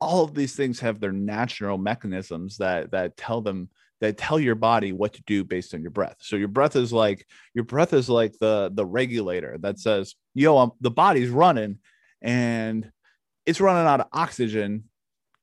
all 0.00 0.24
of 0.24 0.32
these 0.32 0.54
things 0.54 0.80
have 0.80 1.00
their 1.00 1.12
natural 1.12 1.76
mechanisms 1.76 2.56
that 2.56 2.92
that 2.92 3.16
tell 3.16 3.42
them 3.42 3.68
that 4.00 4.16
tell 4.16 4.40
your 4.40 4.54
body 4.54 4.92
what 4.92 5.12
to 5.12 5.22
do 5.26 5.44
based 5.44 5.74
on 5.74 5.82
your 5.82 5.90
breath. 5.90 6.16
So 6.20 6.36
your 6.36 6.48
breath 6.48 6.74
is 6.74 6.92
like 6.92 7.26
your 7.52 7.64
breath 7.64 7.92
is 7.92 8.08
like 8.08 8.34
the 8.40 8.70
the 8.72 8.86
regulator 8.86 9.58
that 9.60 9.78
says, 9.78 10.14
"Yo, 10.34 10.56
I'm, 10.56 10.70
the 10.80 10.90
body's 10.90 11.28
running 11.28 11.78
and 12.22 12.90
it's 13.44 13.60
running 13.60 13.86
out 13.86 14.00
of 14.00 14.06
oxygen 14.12 14.84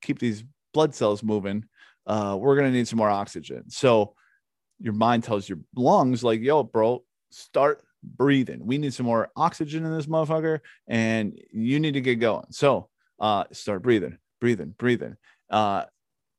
keep 0.01 0.19
these 0.19 0.43
blood 0.73 0.93
cells 0.93 1.23
moving, 1.23 1.65
uh, 2.05 2.37
we're 2.39 2.55
gonna 2.55 2.71
need 2.71 2.87
some 2.87 2.97
more 2.97 3.09
oxygen. 3.09 3.69
So 3.69 4.13
your 4.79 4.93
mind 4.93 5.23
tells 5.23 5.49
your 5.49 5.59
lungs, 5.75 6.23
like, 6.23 6.41
yo, 6.41 6.63
bro, 6.63 7.03
start 7.31 7.83
breathing. 8.03 8.65
We 8.65 8.77
need 8.77 8.93
some 8.93 9.05
more 9.05 9.29
oxygen 9.35 9.85
in 9.85 9.95
this 9.95 10.05
motherfucker, 10.05 10.59
and 10.87 11.37
you 11.51 11.79
need 11.79 11.93
to 11.93 12.01
get 12.01 12.15
going. 12.15 12.45
So 12.51 12.89
uh, 13.19 13.45
start 13.51 13.81
breathing, 13.81 14.17
breathing, 14.39 14.75
breathing. 14.77 15.15
Uh, 15.49 15.85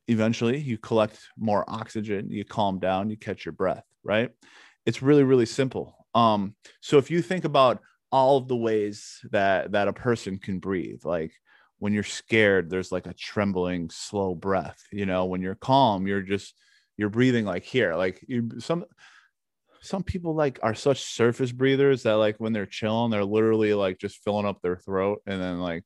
eventually, 0.07 0.59
you 0.59 0.79
collect 0.79 1.19
more 1.37 1.65
oxygen, 1.69 2.31
you 2.31 2.45
calm 2.45 2.79
down, 2.79 3.11
you 3.11 3.17
catch 3.17 3.45
your 3.45 3.53
breath. 3.53 3.85
Right? 4.05 4.31
It's 4.87 5.03
really, 5.03 5.25
really 5.25 5.47
simple. 5.47 6.07
Um, 6.15 6.55
so 6.81 6.99
if 6.99 7.11
you 7.11 7.21
think 7.21 7.45
about 7.45 7.81
all 8.11 8.39
of 8.39 8.49
the 8.49 8.57
ways 8.57 9.21
that 9.31 9.73
that 9.73 9.89
a 9.89 9.93
person 9.93 10.39
can 10.39 10.61
breathe, 10.61 11.01
like 11.05 11.33
when 11.79 11.93
you're 11.93 12.03
scared 12.03 12.71
there's 12.71 12.93
like 12.93 13.07
a 13.07 13.15
trembling 13.15 13.91
slow 13.91 14.35
breath 14.35 14.83
you 14.93 15.07
know? 15.07 15.27
When 15.27 15.43
you're 15.43 15.55
calm 15.55 16.07
you're 16.07 16.23
just 16.23 16.55
you're 16.97 17.11
breathing 17.11 17.45
like 17.45 17.65
here 17.65 17.95
like 17.95 18.25
you 18.27 18.51
some 18.59 18.85
some 19.81 20.03
people 20.03 20.35
like 20.35 20.59
are 20.63 20.75
such 20.75 21.03
surface 21.03 21.53
breathers 21.53 22.03
that 22.03 22.15
like 22.15 22.37
when 22.39 22.53
they're 22.53 22.67
chilling 22.67 23.11
they're 23.11 23.25
literally 23.25 23.75
like 23.75 23.99
just 23.99 24.23
filling 24.25 24.47
up 24.47 24.61
their 24.61 24.77
throat 24.77 25.23
and 25.27 25.41
then 25.41 25.61
like 25.61 25.85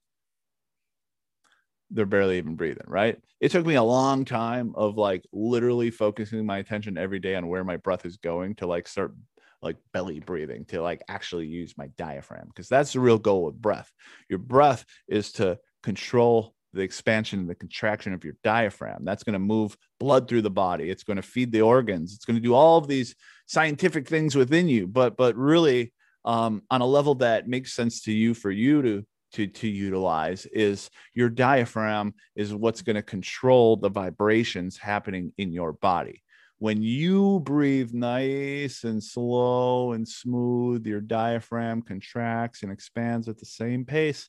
they're 1.92 2.07
barely 2.07 2.38
even 2.38 2.57
breathing 2.57 2.87
right? 2.87 3.18
It 3.40 3.50
took 3.50 3.66
me 3.66 3.74
a 3.74 3.83
long 3.83 4.24
time 4.24 4.72
of 4.76 4.96
like 4.96 5.24
literally 5.33 5.90
focusing 5.90 6.44
my 6.46 6.59
attention 6.59 6.96
every 6.96 7.18
day 7.18 7.35
on 7.35 7.48
where 7.48 7.64
my 7.64 7.76
breath 7.76 8.07
is 8.07 8.16
going 8.16 8.55
to 8.57 8.66
like 8.66 8.88
start 8.88 9.14
like 9.61 9.76
belly 9.92 10.20
breathing 10.20 10.64
to 10.66 10.83
like 10.83 11.02
actually 11.09 11.46
use 11.46 11.74
my 11.76 11.87
diaphragm 11.98 12.46
because 12.48 12.68
that's 12.68 12.94
the 12.94 13.00
real 13.00 13.18
goal 13.18 13.44
with 13.44 13.61
breath. 13.61 13.92
Your 14.28 14.38
breath 14.38 14.85
is 15.07 15.33
to 15.33 15.59
control 15.83 16.55
the 16.73 16.83
expansion 16.83 17.40
and 17.40 17.49
the 17.49 17.55
contraction 17.55 18.14
of 18.14 18.25
your 18.25 18.35
diaphragm. 18.42 19.05
That's 19.05 19.25
going 19.25 19.35
to 19.35 19.38
move 19.38 19.77
blood 20.01 20.29
through 20.29 20.42
the 20.42 20.51
body. 20.51 20.90
It's 20.90 21.05
going 21.05 21.16
to 21.16 21.23
feed 21.23 21.53
the 21.53 21.62
organs. 21.62 22.14
It's 22.14 22.25
going 22.25 22.37
to 22.37 22.42
do 22.42 22.55
all 22.55 22.79
of 22.79 22.88
these 22.88 23.14
scientific 23.47 24.09
things 24.09 24.35
within 24.35 24.68
you, 24.68 24.87
but 24.87 25.16
but 25.16 25.37
really 25.37 25.92
um, 26.25 26.62
on 26.71 26.81
a 26.81 26.87
level 26.87 27.16
that 27.16 27.49
makes 27.49 27.75
sense 27.75 28.03
to 28.03 28.12
you 28.12 28.35
for 28.35 28.51
you 28.51 28.83
to 28.83 29.07
to 29.35 29.47
to 29.47 29.68
utilize 29.68 30.47
is 30.47 30.90
your 31.14 31.29
diaphragm 31.29 32.14
is 32.37 32.55
what's 32.55 32.83
going 32.83 32.97
to 32.97 33.03
control 33.03 33.77
the 33.77 33.88
vibrations 33.88 34.79
happening 34.79 35.33
in 35.38 35.53
your 35.53 35.73
body. 35.73 36.23
When 36.59 36.81
you 36.81 37.40
breathe 37.40 37.92
nice 37.92 38.85
and 38.85 39.03
slow 39.03 39.92
and 39.92 40.07
smooth, 40.07 40.87
your 40.87 41.01
diaphragm 41.01 41.83
contracts 41.83 42.62
and 42.62 42.71
expands 42.71 43.29
at 43.29 43.38
the 43.38 43.47
same 43.47 43.85
pace 43.85 44.29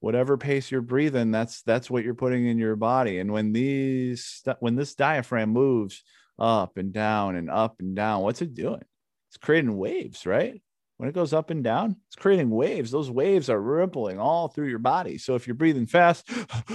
whatever 0.00 0.38
pace 0.38 0.70
you're 0.70 0.80
breathing 0.80 1.30
that's 1.30 1.62
that's 1.62 1.90
what 1.90 2.04
you're 2.04 2.14
putting 2.14 2.46
in 2.46 2.58
your 2.58 2.76
body. 2.76 3.18
And 3.18 3.32
when 3.32 3.52
these 3.52 4.42
when 4.58 4.74
this 4.74 4.94
diaphragm 4.94 5.50
moves 5.50 6.02
up 6.38 6.78
and 6.78 6.92
down 6.92 7.36
and 7.36 7.50
up 7.50 7.76
and 7.80 7.94
down 7.94 8.22
what's 8.22 8.42
it 8.42 8.54
doing? 8.54 8.82
It's 9.28 9.36
creating 9.36 9.76
waves 9.76 10.26
right? 10.26 10.60
When 10.96 11.08
it 11.08 11.14
goes 11.14 11.32
up 11.32 11.50
and 11.50 11.62
down 11.62 11.96
it's 12.08 12.16
creating 12.16 12.50
waves. 12.50 12.90
Those 12.90 13.10
waves 13.10 13.48
are 13.48 13.60
rippling 13.60 14.18
all 14.18 14.48
through 14.48 14.68
your 14.68 14.78
body. 14.78 15.18
So 15.18 15.34
if 15.34 15.46
you're 15.46 15.54
breathing 15.54 15.86
fast 15.86 16.28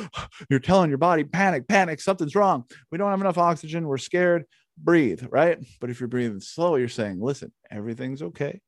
you're 0.50 0.60
telling 0.60 0.90
your 0.90 1.00
body 1.00 1.24
panic 1.24 1.68
panic 1.68 2.00
something's 2.00 2.36
wrong. 2.36 2.66
We 2.92 2.98
don't 2.98 3.12
have 3.12 3.22
enough 3.22 3.38
oxygen. 3.38 3.88
We're 3.88 3.98
scared. 3.98 4.46
Breathe 4.78 5.24
right? 5.32 5.58
But 5.82 5.90
if 5.90 6.00
you're 6.00 6.08
breathing 6.08 6.42
slow 6.42 6.76
you're 6.76 6.88
saying 6.90 7.20
listen 7.20 7.52
everything's 7.72 8.22
okay. 8.22 8.62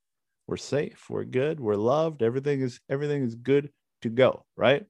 We're 0.47 0.57
safe. 0.57 1.05
We're 1.09 1.25
good. 1.25 1.59
We're 1.59 1.75
loved. 1.75 2.23
Everything 2.23 2.61
is 2.61 2.79
everything 2.89 3.23
is 3.23 3.35
good 3.35 3.69
to 4.01 4.09
go, 4.09 4.45
right? 4.55 4.85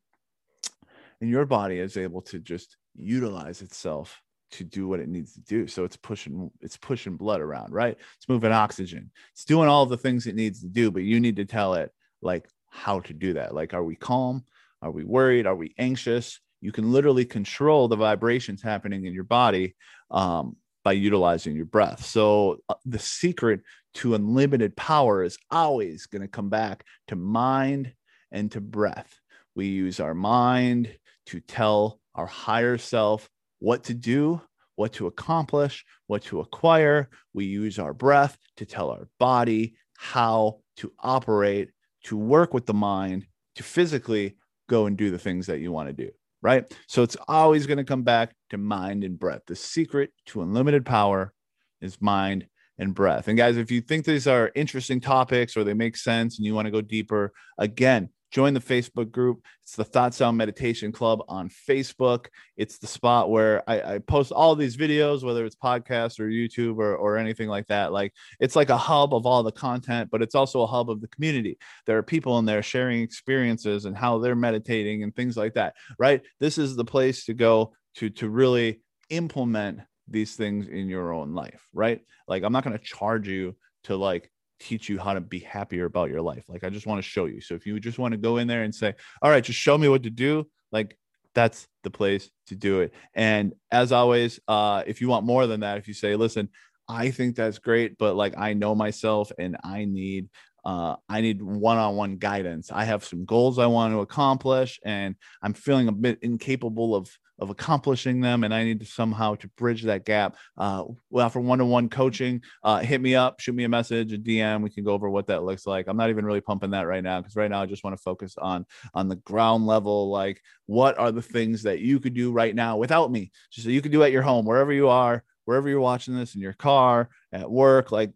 And 1.21 1.29
your 1.29 1.45
body 1.45 1.79
is 1.79 1.97
able 1.97 2.21
to 2.23 2.39
just 2.39 2.77
utilize 2.95 3.61
itself 3.61 4.21
to 4.51 4.63
do 4.63 4.87
what 4.87 4.99
it 4.99 5.09
needs 5.09 5.33
to 5.33 5.41
do. 5.41 5.67
So 5.67 5.83
it's 5.83 5.97
pushing 5.97 6.51
it's 6.61 6.77
pushing 6.77 7.17
blood 7.17 7.41
around, 7.41 7.73
right? 7.73 7.97
It's 8.17 8.29
moving 8.29 8.51
oxygen. 8.51 9.11
It's 9.33 9.45
doing 9.45 9.67
all 9.67 9.85
the 9.85 9.97
things 9.97 10.25
it 10.25 10.35
needs 10.35 10.61
to 10.61 10.67
do, 10.67 10.91
but 10.91 11.03
you 11.03 11.19
need 11.19 11.35
to 11.37 11.45
tell 11.45 11.73
it 11.73 11.91
like 12.21 12.47
how 12.69 13.01
to 13.01 13.13
do 13.13 13.33
that. 13.33 13.53
Like 13.53 13.73
are 13.73 13.83
we 13.83 13.95
calm? 13.95 14.45
Are 14.81 14.91
we 14.91 15.03
worried? 15.03 15.47
Are 15.47 15.55
we 15.55 15.73
anxious? 15.77 16.39
You 16.61 16.71
can 16.71 16.91
literally 16.91 17.25
control 17.25 17.87
the 17.87 17.95
vibrations 17.95 18.61
happening 18.61 19.05
in 19.05 19.13
your 19.13 19.23
body 19.23 19.75
um, 20.11 20.55
by 20.83 20.93
utilizing 20.93 21.55
your 21.55 21.65
breath. 21.65 22.05
So 22.05 22.61
uh, 22.69 22.75
the 22.85 22.99
secret 22.99 23.61
to 23.95 24.15
unlimited 24.15 24.75
power 24.75 25.23
is 25.23 25.37
always 25.51 26.05
going 26.05 26.21
to 26.21 26.27
come 26.27 26.49
back 26.49 26.83
to 27.07 27.15
mind 27.15 27.93
and 28.31 28.51
to 28.51 28.61
breath. 28.61 29.19
We 29.55 29.67
use 29.67 29.99
our 29.99 30.13
mind 30.13 30.95
to 31.27 31.39
tell 31.39 31.99
our 32.15 32.27
higher 32.27 32.77
self 32.77 33.29
what 33.59 33.85
to 33.85 33.93
do 33.93 34.41
what 34.77 34.93
to 34.93 35.07
accomplish, 35.07 35.83
what 36.05 36.23
to 36.23 36.39
acquire. 36.39 37.09
We 37.33 37.45
use 37.45 37.77
our 37.77 37.93
breath 37.93 38.37
to 38.57 38.65
tell 38.65 38.91
our 38.91 39.09
body 39.19 39.75
how 39.97 40.59
to 40.77 40.93
operate, 40.99 41.71
to 42.05 42.15
work 42.15 42.53
with 42.53 42.65
the 42.67 42.73
mind, 42.73 43.25
to 43.55 43.63
physically 43.63 44.37
go 44.69 44.85
and 44.85 44.95
do 44.95 45.09
the 45.11 45.19
things 45.19 45.47
that 45.47 45.59
you 45.59 45.71
want 45.71 45.89
to 45.89 45.93
do. 45.93 46.11
Right. 46.43 46.71
So 46.87 47.01
it's 47.01 47.17
always 47.27 47.65
going 47.65 47.79
to 47.79 47.83
come 47.83 48.03
back 48.03 48.35
to 48.51 48.57
mind 48.57 49.03
and 49.03 49.19
breath. 49.19 49.41
The 49.47 49.55
secret 49.55 50.11
to 50.27 50.43
unlimited 50.43 50.85
power 50.85 51.33
is 51.81 51.99
mind 51.99 52.45
and 52.77 52.93
breath. 52.93 53.27
And 53.27 53.35
guys, 53.35 53.57
if 53.57 53.71
you 53.71 53.81
think 53.81 54.05
these 54.05 54.27
are 54.27 54.51
interesting 54.53 55.01
topics 55.01 55.57
or 55.57 55.63
they 55.63 55.73
make 55.73 55.97
sense 55.97 56.37
and 56.37 56.45
you 56.45 56.53
want 56.53 56.67
to 56.67 56.71
go 56.71 56.81
deeper, 56.81 57.33
again, 57.57 58.09
join 58.31 58.53
the 58.53 58.59
Facebook 58.59 59.11
group. 59.11 59.41
It's 59.63 59.75
the 59.75 59.83
Thoughts 59.83 60.21
on 60.21 60.37
Meditation 60.37 60.91
Club 60.91 61.21
on 61.27 61.49
Facebook. 61.49 62.27
It's 62.57 62.77
the 62.77 62.87
spot 62.87 63.29
where 63.29 63.63
I, 63.69 63.95
I, 63.95 63.99
post 63.99 64.31
all 64.31 64.55
these 64.55 64.75
videos, 64.75 65.23
whether 65.23 65.45
it's 65.45 65.55
podcasts 65.55 66.19
or 66.19 66.27
YouTube 66.27 66.77
or, 66.77 66.95
or 66.95 67.17
anything 67.17 67.47
like 67.47 67.67
that. 67.67 67.91
Like 67.91 68.13
it's 68.39 68.55
like 68.55 68.69
a 68.69 68.77
hub 68.77 69.13
of 69.13 69.25
all 69.25 69.43
the 69.43 69.51
content, 69.51 70.09
but 70.11 70.21
it's 70.21 70.35
also 70.35 70.61
a 70.61 70.67
hub 70.67 70.89
of 70.89 71.01
the 71.01 71.07
community. 71.07 71.57
There 71.85 71.97
are 71.97 72.03
people 72.03 72.37
in 72.39 72.45
there 72.45 72.63
sharing 72.63 73.01
experiences 73.01 73.85
and 73.85 73.97
how 73.97 74.19
they're 74.19 74.35
meditating 74.35 75.03
and 75.03 75.15
things 75.15 75.37
like 75.37 75.53
that. 75.53 75.75
Right. 75.97 76.21
This 76.39 76.57
is 76.57 76.75
the 76.75 76.85
place 76.85 77.25
to 77.25 77.33
go 77.33 77.73
to 77.95 78.09
to 78.09 78.29
really 78.29 78.81
implement 79.09 79.79
these 80.07 80.35
things 80.35 80.67
in 80.67 80.87
your 80.87 81.13
own 81.13 81.33
life. 81.33 81.65
Right. 81.73 82.01
Like 82.27 82.43
I'm 82.43 82.53
not 82.53 82.63
going 82.63 82.77
to 82.77 82.83
charge 82.83 83.27
you 83.27 83.55
to 83.85 83.95
like 83.95 84.31
teach 84.59 84.89
you 84.89 84.99
how 84.99 85.13
to 85.13 85.21
be 85.21 85.39
happier 85.39 85.85
about 85.85 86.09
your 86.09 86.21
life. 86.21 86.45
Like 86.47 86.63
I 86.63 86.69
just 86.69 86.87
want 86.87 86.99
to 86.99 87.07
show 87.07 87.25
you. 87.25 87.41
So 87.41 87.55
if 87.55 87.65
you 87.65 87.79
just 87.79 87.99
want 87.99 88.13
to 88.13 88.17
go 88.17 88.37
in 88.37 88.47
there 88.47 88.63
and 88.63 88.73
say, 88.73 88.93
"All 89.21 89.29
right, 89.31 89.43
just 89.43 89.59
show 89.59 89.77
me 89.77 89.89
what 89.89 90.03
to 90.03 90.09
do," 90.09 90.47
like 90.71 90.97
that's 91.33 91.67
the 91.83 91.91
place 91.91 92.29
to 92.47 92.55
do 92.55 92.81
it. 92.81 92.93
And 93.13 93.53
as 93.71 93.91
always, 93.91 94.39
uh 94.47 94.83
if 94.87 95.01
you 95.01 95.07
want 95.09 95.25
more 95.25 95.47
than 95.47 95.61
that, 95.61 95.77
if 95.77 95.87
you 95.87 95.93
say, 95.93 96.15
"Listen, 96.15 96.49
I 96.87 97.11
think 97.11 97.35
that's 97.35 97.59
great, 97.59 97.97
but 97.97 98.15
like 98.15 98.37
I 98.37 98.53
know 98.53 98.75
myself 98.75 99.31
and 99.37 99.57
I 99.63 99.85
need 99.85 100.29
uh, 100.65 100.97
I 101.07 101.21
need 101.21 101.41
one-on-one 101.41 102.17
guidance. 102.17 102.71
I 102.73 102.83
have 102.83 103.05
some 103.05 103.23
goals 103.23 103.57
I 103.57 103.67
want 103.67 103.93
to 103.93 104.01
accomplish, 104.01 104.81
and 104.83 105.15
I'm 105.41 105.53
feeling 105.53 105.87
a 105.87 105.93
bit 105.93 106.19
incapable 106.21 106.93
of 106.93 107.09
of 107.39 107.49
accomplishing 107.49 108.21
them, 108.21 108.43
and 108.43 108.53
I 108.53 108.63
need 108.63 108.79
to 108.79 108.85
somehow 108.85 109.35
to 109.35 109.47
bridge 109.49 109.83
that 109.83 110.05
gap. 110.05 110.35
Uh, 110.57 110.85
well, 111.09 111.29
for 111.29 111.39
one-on-one 111.39 111.89
coaching, 111.89 112.41
uh, 112.63 112.79
hit 112.79 113.01
me 113.01 113.15
up, 113.15 113.39
shoot 113.39 113.55
me 113.55 113.63
a 113.63 113.69
message, 113.69 114.13
a 114.13 114.17
DM. 114.17 114.61
We 114.61 114.69
can 114.69 114.83
go 114.83 114.91
over 114.91 115.09
what 115.09 115.27
that 115.27 115.43
looks 115.43 115.67
like. 115.67 115.87
I'm 115.87 115.97
not 115.97 116.09
even 116.09 116.25
really 116.25 116.41
pumping 116.41 116.71
that 116.71 116.87
right 116.87 117.03
now 117.03 117.21
because 117.21 117.35
right 117.35 117.49
now 117.49 117.61
I 117.61 117.65
just 117.65 117.83
want 117.83 117.95
to 117.95 118.01
focus 118.01 118.35
on 118.37 118.65
on 118.93 119.07
the 119.07 119.17
ground 119.17 119.67
level, 119.67 120.09
like 120.09 120.41
what 120.65 120.97
are 120.97 121.11
the 121.11 121.21
things 121.21 121.63
that 121.63 121.79
you 121.79 121.99
could 121.99 122.13
do 122.13 122.31
right 122.31 122.55
now 122.55 122.77
without 122.77 123.11
me, 123.11 123.31
just 123.51 123.65
so 123.65 123.71
you 123.71 123.81
could 123.81 123.91
do 123.91 124.03
at 124.03 124.11
your 124.11 124.21
home, 124.23 124.45
wherever 124.45 124.73
you 124.73 124.89
are, 124.89 125.23
wherever 125.45 125.69
you're 125.69 125.79
watching 125.79 126.15
this 126.15 126.35
in 126.35 126.41
your 126.41 126.53
car, 126.53 127.09
at 127.31 127.49
work, 127.49 127.91
like 127.91 128.11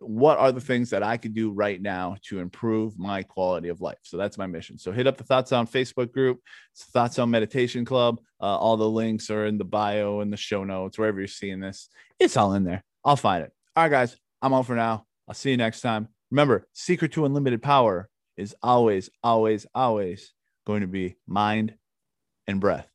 what 0.00 0.38
are 0.38 0.52
the 0.52 0.60
things 0.60 0.90
that 0.90 1.02
I 1.02 1.16
could 1.16 1.34
do 1.34 1.50
right 1.50 1.80
now 1.80 2.16
to 2.24 2.38
improve 2.38 2.98
my 2.98 3.22
quality 3.22 3.68
of 3.68 3.80
life? 3.80 3.98
So 4.02 4.16
that's 4.16 4.38
my 4.38 4.46
mission. 4.46 4.78
So 4.78 4.92
hit 4.92 5.06
up 5.06 5.16
the 5.16 5.24
Thoughts 5.24 5.52
on 5.52 5.66
Facebook 5.66 6.12
group. 6.12 6.40
It's 6.72 6.84
the 6.86 6.92
Thoughts 6.92 7.18
on 7.18 7.30
Meditation 7.30 7.84
Club. 7.84 8.20
Uh, 8.40 8.56
all 8.56 8.76
the 8.76 8.88
links 8.88 9.30
are 9.30 9.46
in 9.46 9.58
the 9.58 9.64
bio 9.64 10.20
and 10.20 10.32
the 10.32 10.36
show 10.36 10.64
notes, 10.64 10.98
wherever 10.98 11.18
you're 11.18 11.26
seeing 11.26 11.60
this. 11.60 11.88
It's 12.18 12.36
all 12.36 12.54
in 12.54 12.64
there. 12.64 12.84
I'll 13.04 13.16
find 13.16 13.44
it. 13.44 13.52
All 13.76 13.84
right, 13.84 13.90
guys, 13.90 14.16
I'm 14.42 14.52
on 14.52 14.64
for 14.64 14.76
now. 14.76 15.04
I'll 15.26 15.34
see 15.34 15.50
you 15.50 15.56
next 15.56 15.80
time. 15.80 16.08
Remember, 16.30 16.66
secret 16.72 17.12
to 17.12 17.24
unlimited 17.24 17.62
power 17.62 18.08
is 18.36 18.54
always, 18.62 19.10
always, 19.22 19.66
always 19.74 20.32
going 20.66 20.82
to 20.82 20.86
be 20.86 21.16
mind 21.26 21.74
and 22.46 22.60
breath. 22.60 22.88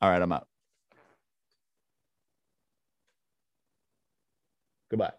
All 0.00 0.10
right, 0.10 0.22
I'm 0.22 0.32
out. 0.32 0.46
Goodbye. 4.90 5.18